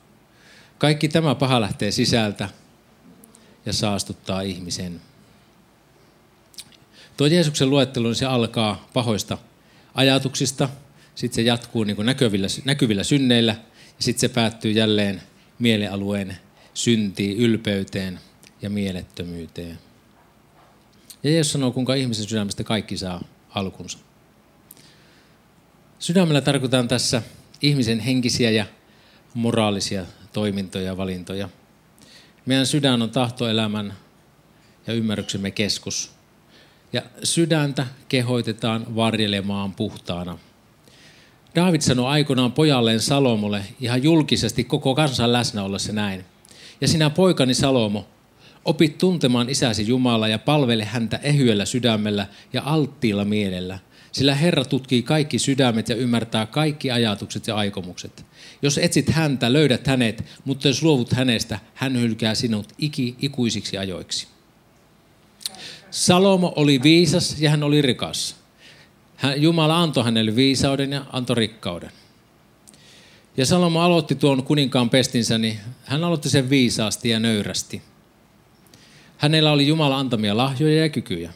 Kaikki 0.77 1.09
tämä 1.09 1.35
paha 1.35 1.61
lähtee 1.61 1.91
sisältä 1.91 2.49
ja 3.65 3.73
saastuttaa 3.73 4.41
ihmisen. 4.41 5.01
Tuo 7.17 7.27
Jeesuksen 7.27 7.69
luettelo 7.69 8.07
niin 8.07 8.15
se 8.15 8.25
alkaa 8.25 8.87
pahoista 8.93 9.37
ajatuksista, 9.95 10.69
sitten 11.15 11.35
se 11.35 11.41
jatkuu 11.41 11.83
niin 11.83 12.05
näkyvillä, 12.05 12.47
näkyvillä 12.65 13.03
synneillä 13.03 13.51
ja 13.97 14.03
sitten 14.03 14.21
se 14.21 14.29
päättyy 14.29 14.71
jälleen 14.71 15.21
mielialueen 15.59 16.37
syntiin, 16.73 17.37
ylpeyteen 17.37 18.19
ja 18.61 18.69
mielettömyyteen. 18.69 19.86
Ja 21.23 21.29
Jeesus 21.29 21.51
sanoo, 21.51 21.71
kuinka 21.71 21.93
ihmisen 21.93 22.25
sydämestä 22.25 22.63
kaikki 22.63 22.97
saa 22.97 23.23
alkunsa. 23.49 23.97
Sydämellä 25.99 26.41
tarkoitan 26.41 26.87
tässä 26.87 27.21
ihmisen 27.61 27.99
henkisiä 27.99 28.51
ja 28.51 28.65
moraalisia 29.33 30.05
toimintoja 30.33 30.85
ja 30.85 30.97
valintoja. 30.97 31.49
Meidän 32.45 32.65
sydän 32.65 33.01
on 33.01 33.09
tahtoelämän 33.09 33.93
ja 34.87 34.93
ymmärryksemme 34.93 35.51
keskus. 35.51 36.11
Ja 36.93 37.01
sydäntä 37.23 37.87
kehoitetaan 38.09 38.95
varjelemaan 38.95 39.73
puhtaana. 39.73 40.37
David 41.55 41.81
sanoi 41.81 42.07
aikoinaan 42.07 42.51
pojalleen 42.51 42.99
Salomolle 42.99 43.63
ihan 43.81 44.03
julkisesti 44.03 44.63
koko 44.63 44.95
kansan 44.95 45.33
läsnä 45.33 45.63
ollessa 45.63 45.93
näin. 45.93 46.25
Ja 46.81 46.87
sinä 46.87 47.09
poikani 47.09 47.53
Salomo, 47.53 48.07
opit 48.67 48.97
tuntemaan 48.97 49.49
isäsi 49.49 49.87
Jumala 49.87 50.27
ja 50.27 50.39
palvele 50.39 50.85
häntä 50.85 51.17
ehyellä 51.23 51.65
sydämellä 51.65 52.27
ja 52.53 52.61
alttiilla 52.65 53.25
mielellä. 53.25 53.79
Sillä 54.11 54.35
Herra 54.35 54.65
tutkii 54.65 55.03
kaikki 55.03 55.39
sydämet 55.39 55.89
ja 55.89 55.95
ymmärtää 55.95 56.45
kaikki 56.45 56.91
ajatukset 56.91 57.47
ja 57.47 57.55
aikomukset. 57.55 58.25
Jos 58.61 58.77
etsit 58.77 59.09
häntä, 59.09 59.53
löydät 59.53 59.87
hänet, 59.87 60.23
mutta 60.45 60.67
jos 60.67 60.83
luovut 60.83 61.11
hänestä, 61.11 61.59
hän 61.73 62.01
hylkää 62.01 62.35
sinut 62.35 62.73
iki, 62.77 63.15
ikuisiksi 63.21 63.77
ajoiksi. 63.77 64.27
Salomo 65.91 66.53
oli 66.55 66.83
viisas 66.83 67.41
ja 67.41 67.49
hän 67.49 67.63
oli 67.63 67.81
rikas. 67.81 68.35
Hän, 69.15 69.41
Jumala 69.41 69.81
antoi 69.81 70.03
hänelle 70.03 70.35
viisauden 70.35 70.91
ja 70.91 71.05
antoi 71.11 71.35
rikkauden. 71.35 71.91
Ja 73.37 73.45
Salomo 73.45 73.81
aloitti 73.81 74.15
tuon 74.15 74.43
kuninkaan 74.43 74.89
pestinsä, 74.89 75.37
niin 75.37 75.59
hän 75.85 76.03
aloitti 76.03 76.29
sen 76.29 76.49
viisaasti 76.49 77.09
ja 77.09 77.19
nöyrästi. 77.19 77.81
Hänellä 79.17 79.51
oli 79.51 79.67
Jumala 79.67 79.99
antamia 79.99 80.37
lahjoja 80.37 80.81
ja 80.81 80.89
kykyjä. 80.89 81.33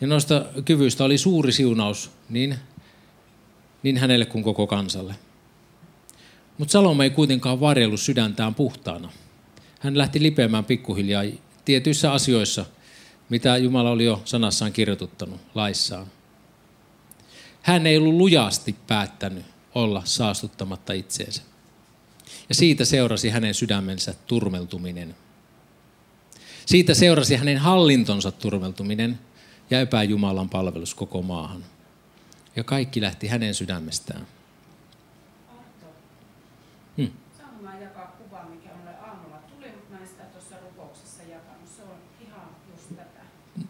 Ja 0.00 0.06
noista 0.06 0.46
kyvyistä 0.64 1.04
oli 1.04 1.18
suuri 1.18 1.52
siunaus 1.52 2.10
niin, 2.28 2.56
niin 3.82 3.96
hänelle 3.96 4.26
kuin 4.26 4.44
koko 4.44 4.66
kansalle. 4.66 5.14
Mutta 6.58 6.72
Salomo 6.72 7.02
ei 7.02 7.10
kuitenkaan 7.10 7.60
varjellut 7.60 8.00
sydäntään 8.00 8.54
puhtaana. 8.54 9.12
Hän 9.80 9.98
lähti 9.98 10.22
lipeämään 10.22 10.64
pikkuhiljaa 10.64 11.24
tietyissä 11.64 12.12
asioissa, 12.12 12.64
mitä 13.28 13.56
Jumala 13.56 13.90
oli 13.90 14.04
jo 14.04 14.22
sanassaan 14.24 14.72
kirjoituttanut 14.72 15.40
laissaan. 15.54 16.06
Hän 17.62 17.86
ei 17.86 17.96
ollut 17.96 18.14
lujasti 18.14 18.76
päättänyt 18.86 19.44
olla 19.74 20.02
saastuttamatta 20.04 20.92
itseensä. 20.92 21.42
Ja 22.48 22.54
siitä 22.54 22.84
seurasi 22.84 23.30
hänen 23.30 23.54
sydämensä 23.54 24.14
turmeltuminen. 24.26 25.14
Siitä 26.66 26.94
seurasi 26.94 27.36
hänen 27.36 27.58
hallintonsa 27.58 28.32
turmeltuminen– 28.32 29.18
ja 29.70 29.80
epäjumalan 29.80 30.48
palvelus 30.48 30.94
koko 30.94 31.22
maahan. 31.22 31.64
Ja 32.56 32.64
kaikki 32.64 33.00
lähti 33.00 33.28
hänen 33.28 33.54
sydämestään. 33.54 34.26
Hmm. 36.96 37.10
jakaa 37.82 38.06
kuva, 38.06 38.44
mikä 38.50 38.68
mulle 38.78 38.90
aamulla 38.90 39.36
tuli, 39.36 39.66
mutta 39.66 39.94
mä 39.94 40.00
en 40.00 40.08
sitä 40.08 40.22
tuossa 40.22 40.56
rukouksessa 40.64 41.22
jakanut. 41.22 41.68
Se 41.76 41.82
on 41.82 41.96
ihan 42.26 42.46
just 42.72 42.88
tätä. 42.88 43.20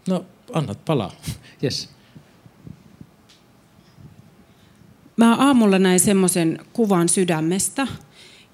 No, 0.09 0.25
annat 0.53 0.85
palaa. 0.85 1.13
Yes. 1.63 1.89
mä 5.17 5.35
aamulla 5.35 5.79
näin 5.79 6.01
semmoisen 6.01 6.67
kuvan 6.73 7.09
sydämestä, 7.09 7.87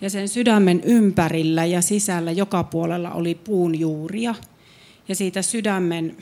ja 0.01 0.11
sen 0.11 0.29
sydämen 0.29 0.81
ympärillä 0.85 1.65
ja 1.65 1.83
sisällä 1.83 2.33
joka 2.33 2.65
puolella 2.65 3.11
oli 3.11 3.35
puun 3.35 3.79
juuria. 3.79 4.35
Ja 5.09 5.15
siitä 5.15 5.43
sydämen, 5.43 6.17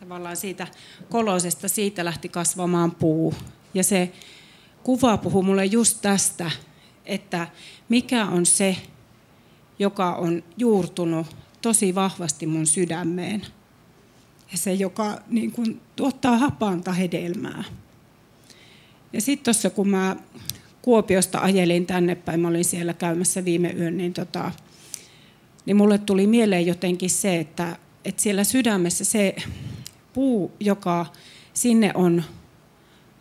tavallaan 0.00 0.36
siitä 0.36 0.66
kolosesta, 1.08 1.68
siitä 1.68 2.04
lähti 2.04 2.28
kasvamaan 2.28 2.90
puu. 2.90 3.34
Ja 3.74 3.84
se 3.84 4.12
kuva 4.82 5.16
puhuu 5.16 5.42
mulle 5.42 5.64
just 5.64 5.98
tästä, 6.02 6.50
että 7.06 7.48
mikä 7.88 8.26
on 8.26 8.46
se, 8.46 8.76
joka 9.78 10.14
on 10.14 10.42
juurtunut 10.56 11.26
tosi 11.62 11.94
vahvasti 11.94 12.46
mun 12.46 12.66
sydämeen. 12.66 13.46
Ja 14.52 14.58
se, 14.58 14.72
joka 14.72 15.18
niin 15.28 15.52
kuin, 15.52 15.80
tuottaa 15.96 16.38
hapanta 16.38 16.92
hedelmää. 16.92 17.64
Ja 19.12 19.20
sitten 19.20 19.44
tuossa, 19.44 19.70
kun 19.70 19.88
mä 19.88 20.16
Kuopiosta 20.82 21.38
ajelin 21.38 21.86
tänne 21.86 22.14
päin, 22.14 22.40
mä 22.40 22.48
olin 22.48 22.64
siellä 22.64 22.94
käymässä 22.94 23.44
viime 23.44 23.74
yön, 23.78 23.96
niin, 23.96 24.12
tota, 24.12 24.52
niin 25.66 25.76
mulle 25.76 25.98
tuli 25.98 26.26
mieleen 26.26 26.66
jotenkin 26.66 27.10
se, 27.10 27.36
että, 27.36 27.76
että 28.04 28.22
siellä 28.22 28.44
sydämessä 28.44 29.04
se 29.04 29.36
puu, 30.12 30.52
joka 30.60 31.06
sinne 31.54 31.92
on, 31.94 32.22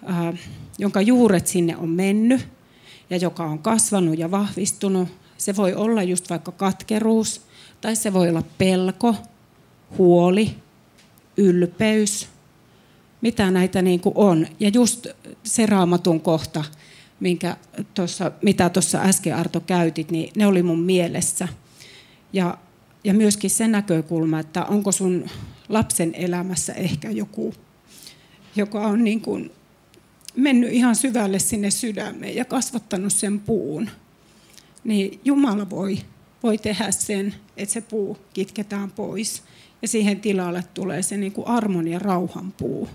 äh, 0.09 0.39
jonka 0.77 1.01
juuret 1.01 1.47
sinne 1.47 1.77
on 1.77 1.89
mennyt 1.89 2.47
ja 3.09 3.17
joka 3.17 3.43
on 3.43 3.59
kasvanut 3.59 4.17
ja 4.17 4.31
vahvistunut, 4.31 5.09
se 5.37 5.55
voi 5.55 5.73
olla 5.73 6.03
just 6.03 6.29
vaikka 6.29 6.51
katkeruus, 6.51 7.41
tai 7.81 7.95
se 7.95 8.13
voi 8.13 8.29
olla 8.29 8.43
pelko, 8.57 9.15
huoli, 9.97 10.55
ylpeys, 11.37 12.27
mitä 13.21 13.51
näitä 13.51 13.81
niin 13.81 13.99
kuin 13.99 14.13
on. 14.17 14.47
Ja 14.59 14.69
just 14.73 15.07
se 15.43 15.65
raamatun 15.65 16.21
kohta, 16.21 16.63
minkä 17.19 17.57
tossa, 17.93 18.31
mitä 18.41 18.69
tuossa 18.69 19.01
äsken 19.01 19.35
Arto 19.35 19.59
käytit, 19.59 20.11
niin 20.11 20.31
ne 20.35 20.47
oli 20.47 20.63
mun 20.63 20.79
mielessä. 20.79 21.47
Ja, 22.33 22.57
ja 23.03 23.13
myöskin 23.13 23.49
se 23.49 23.67
näkökulma, 23.67 24.39
että 24.39 24.65
onko 24.65 24.91
sun 24.91 25.29
lapsen 25.69 26.15
elämässä 26.15 26.73
ehkä 26.73 27.09
joku, 27.09 27.53
joka 28.55 28.87
on 28.87 29.03
niin 29.03 29.21
kuin 29.21 29.51
mennyt 30.35 30.73
ihan 30.73 30.95
syvälle 30.95 31.39
sinne 31.39 31.71
sydämeen 31.71 32.35
ja 32.35 32.45
kasvattanut 32.45 33.13
sen 33.13 33.39
puun, 33.39 33.89
niin 34.83 35.21
Jumala 35.25 35.69
voi, 35.69 35.97
voi 36.43 36.57
tehdä 36.57 36.91
sen, 36.91 37.35
että 37.57 37.73
se 37.73 37.81
puu 37.81 38.17
kitketään 38.33 38.91
pois 38.91 39.43
ja 39.81 39.87
siihen 39.87 40.21
tilalle 40.21 40.63
tulee 40.73 41.01
se 41.01 41.17
niin 41.17 41.31
kuin 41.31 41.47
armon 41.47 41.87
ja 41.87 41.99
rauhan 41.99 42.51
puu. 42.51 42.89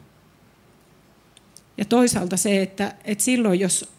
Ja 1.79 1.85
toisaalta 1.85 2.37
se, 2.37 2.63
että, 2.63 2.95
että 3.05 3.25
silloin 3.25 3.61
jos 3.61 3.93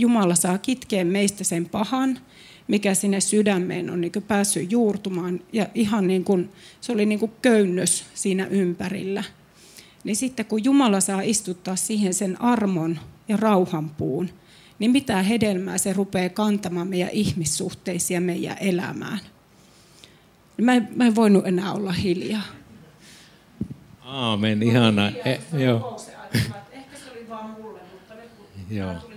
Jumala 0.00 0.34
saa 0.34 0.58
kitkeä 0.58 1.04
meistä 1.04 1.44
sen 1.44 1.68
pahan, 1.68 2.18
mikä 2.68 2.94
sinne 2.94 3.20
sydämeen 3.20 3.90
on 3.90 4.00
niin 4.00 4.12
päässyt 4.28 4.72
juurtumaan. 4.72 5.40
Ja 5.52 5.66
ihan 5.74 6.06
niin 6.06 6.24
kuin, 6.24 6.48
se 6.80 6.92
oli 6.92 7.06
niin 7.06 7.18
kuin 7.18 7.32
köynnös 7.42 8.04
siinä 8.14 8.46
ympärillä. 8.46 9.24
Niin 10.04 10.16
sitten 10.16 10.46
kun 10.46 10.64
Jumala 10.64 11.00
saa 11.00 11.20
istuttaa 11.20 11.76
siihen 11.76 12.14
sen 12.14 12.40
armon 12.40 12.98
ja 13.28 13.36
rauhanpuun, 13.36 14.30
niin 14.78 14.90
mitä 14.90 15.22
hedelmää 15.22 15.78
se 15.78 15.92
rupeaa 15.92 16.28
kantamaan 16.28 16.88
meidän 16.88 17.10
ihmissuhteisia 17.12 18.20
meidän 18.20 18.56
elämään. 18.60 19.18
Mä 20.60 20.74
en, 20.74 20.88
mä 20.96 21.06
en 21.06 21.14
voinut 21.14 21.46
enää 21.46 21.72
olla 21.72 21.92
hiljaa. 21.92 22.42
Aamen, 24.00 24.62
ihana. 24.62 25.08
E, 25.08 25.38
joo. 25.58 26.00
Ehkä 26.72 26.96
se 27.04 27.10
oli 27.12 27.28
vaan 27.28 27.50
mulle, 27.50 27.80
mutta 27.92 28.14
nyt 28.14 28.30
kun 28.36 28.76
joo. 28.76 29.09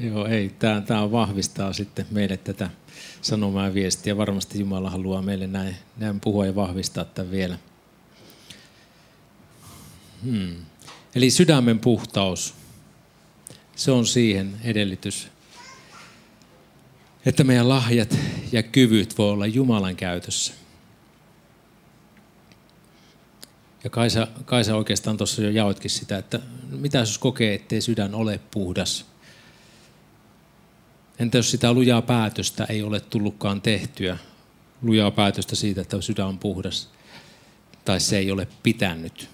Joo, 0.00 0.26
ei. 0.26 0.48
Tämä, 0.58 0.80
tämä 0.80 1.12
vahvistaa 1.12 1.72
sitten 1.72 2.06
meille 2.10 2.36
tätä 2.36 2.70
sanomaa 3.22 3.74
viestiä. 3.74 4.16
Varmasti 4.16 4.60
Jumala 4.60 4.90
haluaa 4.90 5.22
meille 5.22 5.46
näin, 5.46 5.76
näin 5.96 6.20
puhua 6.20 6.46
ja 6.46 6.54
vahvistaa 6.54 7.04
tämän 7.04 7.30
vielä. 7.30 7.58
Hmm. 10.24 10.56
Eli 11.14 11.30
sydämen 11.30 11.78
puhtaus, 11.78 12.54
se 13.76 13.90
on 13.90 14.06
siihen 14.06 14.56
edellytys, 14.64 15.28
että 17.26 17.44
meidän 17.44 17.68
lahjat 17.68 18.18
ja 18.52 18.62
kyvyt 18.62 19.18
voi 19.18 19.30
olla 19.30 19.46
Jumalan 19.46 19.96
käytössä. 19.96 20.52
Ja 23.84 23.90
Kaisa, 23.90 24.28
Kaisa 24.44 24.76
oikeastaan 24.76 25.16
tuossa 25.16 25.42
jo 25.42 25.50
jaoitkin 25.50 25.90
sitä, 25.90 26.18
että 26.18 26.40
mitä 26.70 26.98
jos 26.98 27.18
kokee, 27.18 27.54
ettei 27.54 27.80
sydän 27.80 28.14
ole 28.14 28.40
puhdas– 28.50 29.04
Entä 31.18 31.38
jos 31.38 31.50
sitä 31.50 31.72
lujaa 31.72 32.02
päätöstä 32.02 32.64
ei 32.64 32.82
ole 32.82 33.00
tullutkaan 33.00 33.60
tehtyä, 33.60 34.18
lujaa 34.82 35.10
päätöstä 35.10 35.56
siitä, 35.56 35.80
että 35.80 36.00
sydän 36.00 36.26
on 36.26 36.38
puhdas, 36.38 36.90
tai 37.84 38.00
se 38.00 38.18
ei 38.18 38.30
ole 38.30 38.48
pitänyt. 38.62 39.28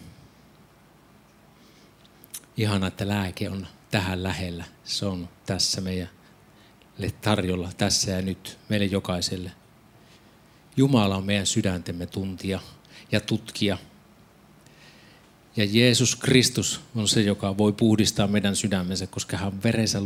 Ihana, 2.57 2.87
että 2.87 3.09
lääke 3.09 3.51
on 3.51 3.67
tähän 3.91 4.23
lähellä. 4.23 4.65
Se 4.85 5.07
on 5.07 5.29
tässä 5.47 5.81
meidän 5.81 6.09
tarjolla, 7.21 7.71
tässä 7.79 8.11
ja 8.11 8.23
nyt, 8.23 8.59
meille 8.69 8.87
jokaiselle. 8.87 9.53
Jumala 10.77 11.17
on 11.17 11.25
meidän 11.25 11.47
sydäntemme 11.47 12.07
tuntija 12.07 12.61
ja 13.13 13.21
tutkija. 13.21 13.79
Ja 15.57 15.65
Jeesus 15.71 16.17
Kristus 16.17 16.81
on 16.95 17.09
se, 17.09 17.23
joka 17.23 17.59
voi 17.59 17.73
puhdistaa 17.73 18.27
meidän 18.27 18.57
sydämensä, 18.57 19.07
koska 19.07 19.37
hän 19.37 19.63
verensä 19.63 20.01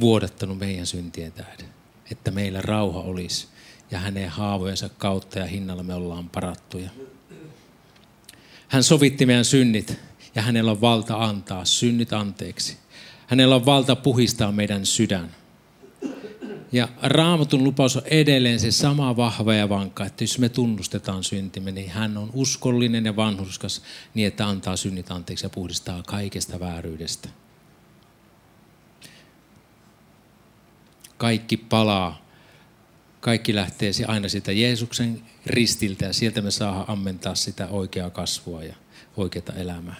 vuodattanut 0.00 0.58
meidän 0.58 0.86
syntien 0.86 1.32
tähden, 1.32 1.68
että 2.10 2.30
meillä 2.30 2.62
rauha 2.62 3.00
olisi 3.00 3.48
ja 3.90 3.98
hänen 3.98 4.28
haavojensa 4.28 4.88
kautta 4.88 5.38
ja 5.38 5.46
hinnalla 5.46 5.82
me 5.82 5.94
ollaan 5.94 6.28
parattuja. 6.28 6.90
Hän 8.68 8.82
sovitti 8.82 9.26
meidän 9.26 9.44
synnit 9.44 9.98
ja 10.34 10.42
hänellä 10.42 10.70
on 10.70 10.80
valta 10.80 11.24
antaa 11.24 11.64
synnit 11.64 12.12
anteeksi. 12.12 12.76
Hänellä 13.26 13.54
on 13.54 13.66
valta 13.66 13.96
puhistaa 13.96 14.52
meidän 14.52 14.86
sydän. 14.86 15.34
Ja 16.72 16.88
raamatun 17.02 17.64
lupaus 17.64 17.96
on 17.96 18.02
edelleen 18.06 18.60
se 18.60 18.70
sama 18.70 19.16
vahva 19.16 19.54
ja 19.54 19.68
vankka, 19.68 20.06
että 20.06 20.24
jos 20.24 20.38
me 20.38 20.48
tunnustetaan 20.48 21.24
syntimme, 21.24 21.72
niin 21.72 21.90
hän 21.90 22.16
on 22.16 22.30
uskollinen 22.32 23.04
ja 23.04 23.16
vanhuskas 23.16 23.82
niin, 24.14 24.26
että 24.26 24.48
antaa 24.48 24.76
synnit 24.76 25.10
anteeksi 25.10 25.46
ja 25.46 25.50
puhdistaa 25.50 26.02
kaikesta 26.02 26.60
vääryydestä. 26.60 27.28
Kaikki 31.18 31.56
palaa. 31.56 32.26
Kaikki 33.20 33.54
lähtee 33.54 33.92
aina 34.06 34.28
sitä 34.28 34.52
Jeesuksen 34.52 35.22
ristiltä 35.46 36.04
ja 36.04 36.12
sieltä 36.12 36.42
me 36.42 36.50
saadaan 36.50 36.84
ammentaa 36.88 37.34
sitä 37.34 37.68
oikeaa 37.68 38.10
kasvua 38.10 38.62
ja 38.62 38.74
oikeaa 39.16 39.56
elämää. 39.56 39.96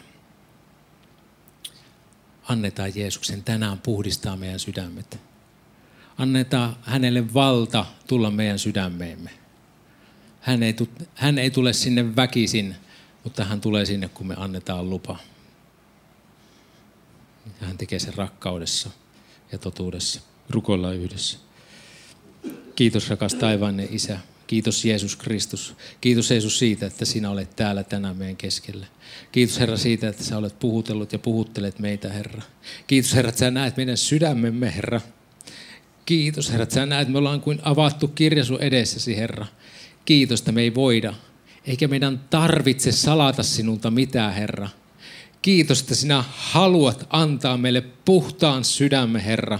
Annetaan 2.49 2.93
Jeesuksen 2.95 3.43
tänään 3.43 3.79
puhdistaa 3.79 4.37
meidän 4.37 4.61
sydämet. 4.61 5.19
Annetaan 6.19 6.77
hänelle 6.83 7.35
valta 7.35 7.87
tulla 8.07 8.31
meidän 8.31 8.59
sydämeemme. 8.59 9.31
Hän 10.41 10.63
ei, 10.63 10.77
hän 11.15 11.39
ei 11.39 11.51
tule 11.51 11.73
sinne 11.73 12.17
väkisin, 12.17 12.77
mutta 13.25 13.45
hän 13.45 13.61
tulee 13.61 13.85
sinne, 13.85 14.09
kun 14.09 14.27
me 14.27 14.35
annetaan 14.39 14.91
lupa. 14.91 15.19
Hän 17.61 17.79
tekee 17.79 17.99
sen 17.99 18.15
rakkaudessa 18.15 18.91
ja 19.53 19.59
totuudessa 19.59 20.21
rukoillaan 20.51 20.97
yhdessä. 20.97 21.39
Kiitos 22.77 23.11
rakas 23.11 23.35
taivaanne 23.35 23.89
Isä. 23.91 24.19
Kiitos 24.47 24.85
Jeesus 24.85 25.17
Kristus. 25.17 25.75
Kiitos 26.01 26.31
Jeesus 26.31 26.59
siitä, 26.59 26.87
että 26.87 27.05
sinä 27.05 27.31
olet 27.31 27.57
täällä 27.57 27.85
tänään 27.85 28.17
meidän 28.17 28.37
keskellä. 28.37 28.87
Kiitos 29.33 29.61
Herra 29.61 29.77
siitä, 29.77 30.09
että 30.09 30.25
sä 30.25 30.37
olet 30.37 30.59
puhutellut 30.59 31.13
ja 31.13 31.19
puhuttelet 31.19 31.79
meitä 31.79 32.13
Herra. 32.13 32.43
Kiitos 32.87 33.15
Herra, 33.15 33.29
että 33.29 33.39
sä 33.39 33.51
näet 33.51 33.77
meidän 33.77 33.97
sydämemme 33.97 34.75
Herra. 34.77 35.01
Kiitos 36.07 36.51
Herra, 36.51 36.63
että 36.63 36.75
sä 36.75 36.87
näet, 36.87 37.03
että 37.03 37.13
me 37.13 37.19
ollaan 37.19 37.41
kuin 37.41 37.59
avattu 37.63 38.09
kirja 38.09 38.45
sun 38.45 38.61
edessäsi 38.61 39.17
Herra. 39.17 39.47
Kiitos, 40.05 40.41
että 40.41 40.53
me 40.53 40.63
ei 40.63 40.75
voida, 40.75 41.15
eikä 41.67 41.89
meidän 41.89 42.21
tarvitse 42.31 42.93
salata 42.93 43.43
sinulta 43.43 43.91
mitään 43.91 44.35
Herra. 44.35 44.69
Kiitos, 45.43 45.81
että 45.81 45.95
sinä 45.95 46.25
haluat 46.29 47.07
antaa 47.11 47.57
meille 47.57 47.81
puhtaan 47.81 48.65
sydämme 48.65 49.25
Herra 49.25 49.59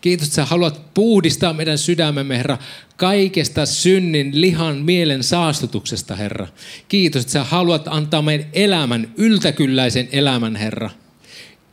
Kiitos, 0.00 0.26
että 0.26 0.34
sä 0.36 0.44
haluat 0.44 0.94
puhdistaa 0.94 1.52
meidän 1.52 1.78
sydämemme, 1.78 2.38
Herra, 2.38 2.58
kaikesta 2.96 3.66
synnin, 3.66 4.40
lihan, 4.40 4.76
mielen 4.76 5.22
saastutuksesta, 5.22 6.16
Herra. 6.16 6.46
Kiitos, 6.88 7.22
että 7.22 7.32
sä 7.32 7.44
haluat 7.44 7.88
antaa 7.88 8.22
meidän 8.22 8.46
elämän, 8.52 9.12
yltäkylläisen 9.16 10.08
elämän, 10.12 10.56
Herra. 10.56 10.90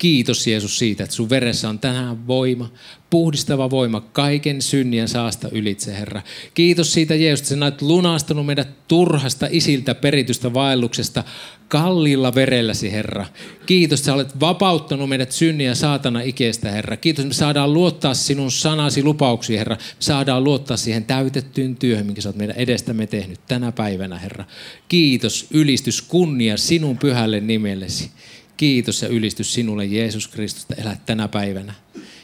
Kiitos 0.01 0.47
Jeesus 0.47 0.79
siitä, 0.79 1.03
että 1.03 1.15
sun 1.15 1.29
veressä 1.29 1.69
on 1.69 1.79
tänään 1.79 2.27
voima, 2.27 2.71
puhdistava 3.09 3.69
voima 3.69 4.01
kaiken 4.01 4.61
synnien 4.61 5.07
saasta 5.07 5.49
ylitse, 5.51 5.97
Herra. 5.97 6.21
Kiitos 6.53 6.93
siitä 6.93 7.15
Jeesus, 7.15 7.41
että 7.41 7.49
sä 7.49 7.55
näet 7.55 7.81
lunastanut 7.81 8.45
meidät 8.45 8.87
turhasta 8.87 9.47
isiltä 9.49 9.95
peritystä 9.95 10.53
vaelluksesta 10.53 11.23
kalliilla 11.67 12.35
verelläsi, 12.35 12.91
Herra. 12.91 13.25
Kiitos, 13.65 13.99
että 13.99 14.05
sä 14.05 14.13
olet 14.13 14.39
vapauttanut 14.39 15.09
meidät 15.09 15.31
synniä 15.31 15.75
saatana 15.75 16.21
ikeestä, 16.21 16.71
Herra. 16.71 16.97
Kiitos, 16.97 17.25
me 17.25 17.33
saadaan 17.33 17.73
luottaa 17.73 18.13
sinun 18.13 18.51
sanasi 18.51 19.03
lupauksiin, 19.03 19.59
Herra. 19.59 19.75
Me 19.75 19.81
saadaan 19.99 20.43
luottaa 20.43 20.77
siihen 20.77 21.05
täytettyyn 21.05 21.75
työhön, 21.75 22.05
minkä 22.05 22.21
sä 22.21 22.29
oot 22.29 22.35
meidän 22.35 22.55
edestämme 22.55 23.07
tehnyt 23.07 23.39
tänä 23.47 23.71
päivänä, 23.71 24.17
Herra. 24.17 24.45
Kiitos, 24.87 25.47
ylistys, 25.51 26.01
kunnia 26.01 26.57
sinun 26.57 26.97
pyhälle 26.97 27.39
nimellesi. 27.39 28.11
Kiitos 28.57 29.01
ja 29.01 29.07
ylistys 29.07 29.53
sinulle, 29.53 29.85
Jeesus 29.85 30.27
Kristus, 30.27 30.63
että 30.63 30.75
elät 30.81 31.05
tänä 31.05 31.27
päivänä. 31.27 31.73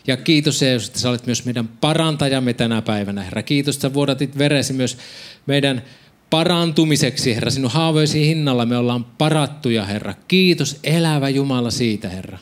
Ja 0.07 0.17
kiitos 0.17 0.61
Jeesus, 0.61 0.87
että 0.87 0.99
sä 0.99 1.09
olet 1.09 1.25
myös 1.25 1.45
meidän 1.45 1.67
parantajamme 1.67 2.53
tänä 2.53 2.81
päivänä, 2.81 3.23
Herra. 3.23 3.43
Kiitos, 3.43 3.75
että 3.75 3.87
sä 3.87 3.93
vuodatit 3.93 4.37
veresi 4.37 4.73
myös 4.73 4.97
meidän 5.45 5.83
parantumiseksi, 6.29 7.35
Herra. 7.35 7.51
Sinun 7.51 7.71
haavoisi 7.71 8.27
hinnalla 8.27 8.65
me 8.65 8.77
ollaan 8.77 9.03
parattuja, 9.05 9.85
Herra. 9.85 10.13
Kiitos 10.27 10.79
elävä 10.83 11.29
Jumala 11.29 11.71
siitä, 11.71 12.09
Herra. 12.09 12.37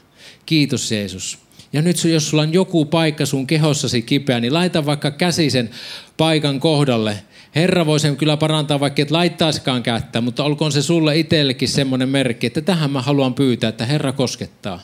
Kiitos 0.45 0.91
Jeesus. 0.91 1.44
Ja 1.75 1.81
nyt 1.81 2.03
jos 2.03 2.29
sulla 2.29 2.43
on 2.43 2.53
joku 2.53 2.85
paikka 2.85 3.25
sun 3.25 3.47
kehossasi 3.47 4.01
kipeä, 4.01 4.39
niin 4.39 4.53
laita 4.53 4.85
vaikka 4.85 5.11
käsi 5.11 5.49
sen 5.49 5.69
paikan 6.17 6.59
kohdalle. 6.59 7.17
Herra 7.55 7.85
voi 7.85 7.99
sen 7.99 8.17
kyllä 8.17 8.37
parantaa, 8.37 8.79
vaikka 8.79 9.01
et 9.01 9.11
laittaisikaan 9.11 9.83
kättä, 9.83 10.21
mutta 10.21 10.43
olkoon 10.43 10.71
se 10.71 10.81
sulle 10.81 11.17
itsellekin 11.17 11.67
semmoinen 11.67 12.09
merkki, 12.09 12.47
että 12.47 12.61
tähän 12.61 12.91
mä 12.91 13.01
haluan 13.01 13.33
pyytää, 13.33 13.69
että 13.69 13.85
Herra 13.85 14.11
koskettaa 14.11 14.79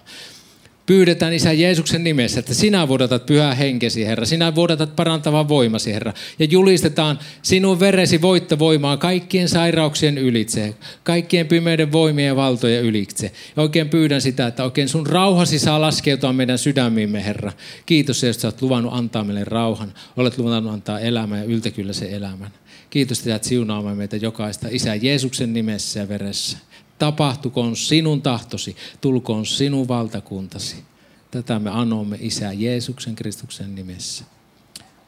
pyydetään 0.92 1.34
Isä 1.34 1.54
Jeesuksen 1.54 2.04
nimessä, 2.04 2.40
että 2.40 2.54
sinä 2.54 2.88
vuodatat 2.88 3.26
pyhää 3.26 3.56
henkesi, 3.56 4.06
Herra. 4.06 4.26
Sinä 4.26 4.56
vuodatat 4.56 4.96
parantavan 4.96 5.48
voimasi, 5.48 5.94
Herra. 5.94 6.14
Ja 6.40 6.46
julistetaan 6.46 7.20
sinun 7.42 7.80
veresi 7.80 8.22
voittovoimaa 8.22 8.98
kaikkien 8.98 9.50
sairauksien 9.50 10.18
ylitse, 10.18 10.76
kaikkien 11.04 11.48
pimeyden 11.48 11.92
voimien 11.92 12.28
ja 12.28 12.36
valtojen 12.36 12.84
ylitse. 12.84 13.32
Ja 13.56 13.64
oikein 13.64 13.90
pyydän 13.90 14.22
sitä, 14.22 14.48
että 14.48 14.64
oikein 14.64 14.90
sun 14.90 15.08
rauhasi 15.08 15.60
saa 15.60 15.82
laskeutua 15.82 16.34
meidän 16.34 16.58
sydämiimme, 16.58 17.26
Herra. 17.26 17.52
Kiitos, 17.86 18.24
että 18.24 18.48
olet 18.48 18.62
luvannut 18.62 18.94
antaa 18.94 19.24
meille 19.24 19.44
rauhan. 19.44 19.94
Olet 20.18 20.38
luvannut 20.38 20.74
antaa 20.74 21.00
elämän 21.00 21.40
ja 21.40 21.46
yltäkyllä 21.46 21.94
se 21.94 22.10
elämän. 22.12 22.52
Kiitos, 22.90 23.28
että 23.28 23.48
siunaamme 23.48 23.96
meitä 23.96 24.18
jokaista 24.18 24.68
Isä 24.72 24.96
Jeesuksen 24.96 25.54
nimessä 25.54 26.00
ja 26.00 26.10
veressä 26.10 26.58
tapahtukoon 27.02 27.76
sinun 27.76 28.22
tahtosi, 28.22 28.76
tulkoon 29.02 29.46
sinun 29.46 29.88
valtakuntasi. 29.88 30.84
Tätä 31.32 31.60
me 31.60 31.70
anomme 31.70 32.18
Isä 32.22 32.54
Jeesuksen 32.54 33.16
Kristuksen 33.16 33.76
nimessä. 33.76 34.26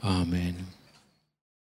Amen. 0.01 0.56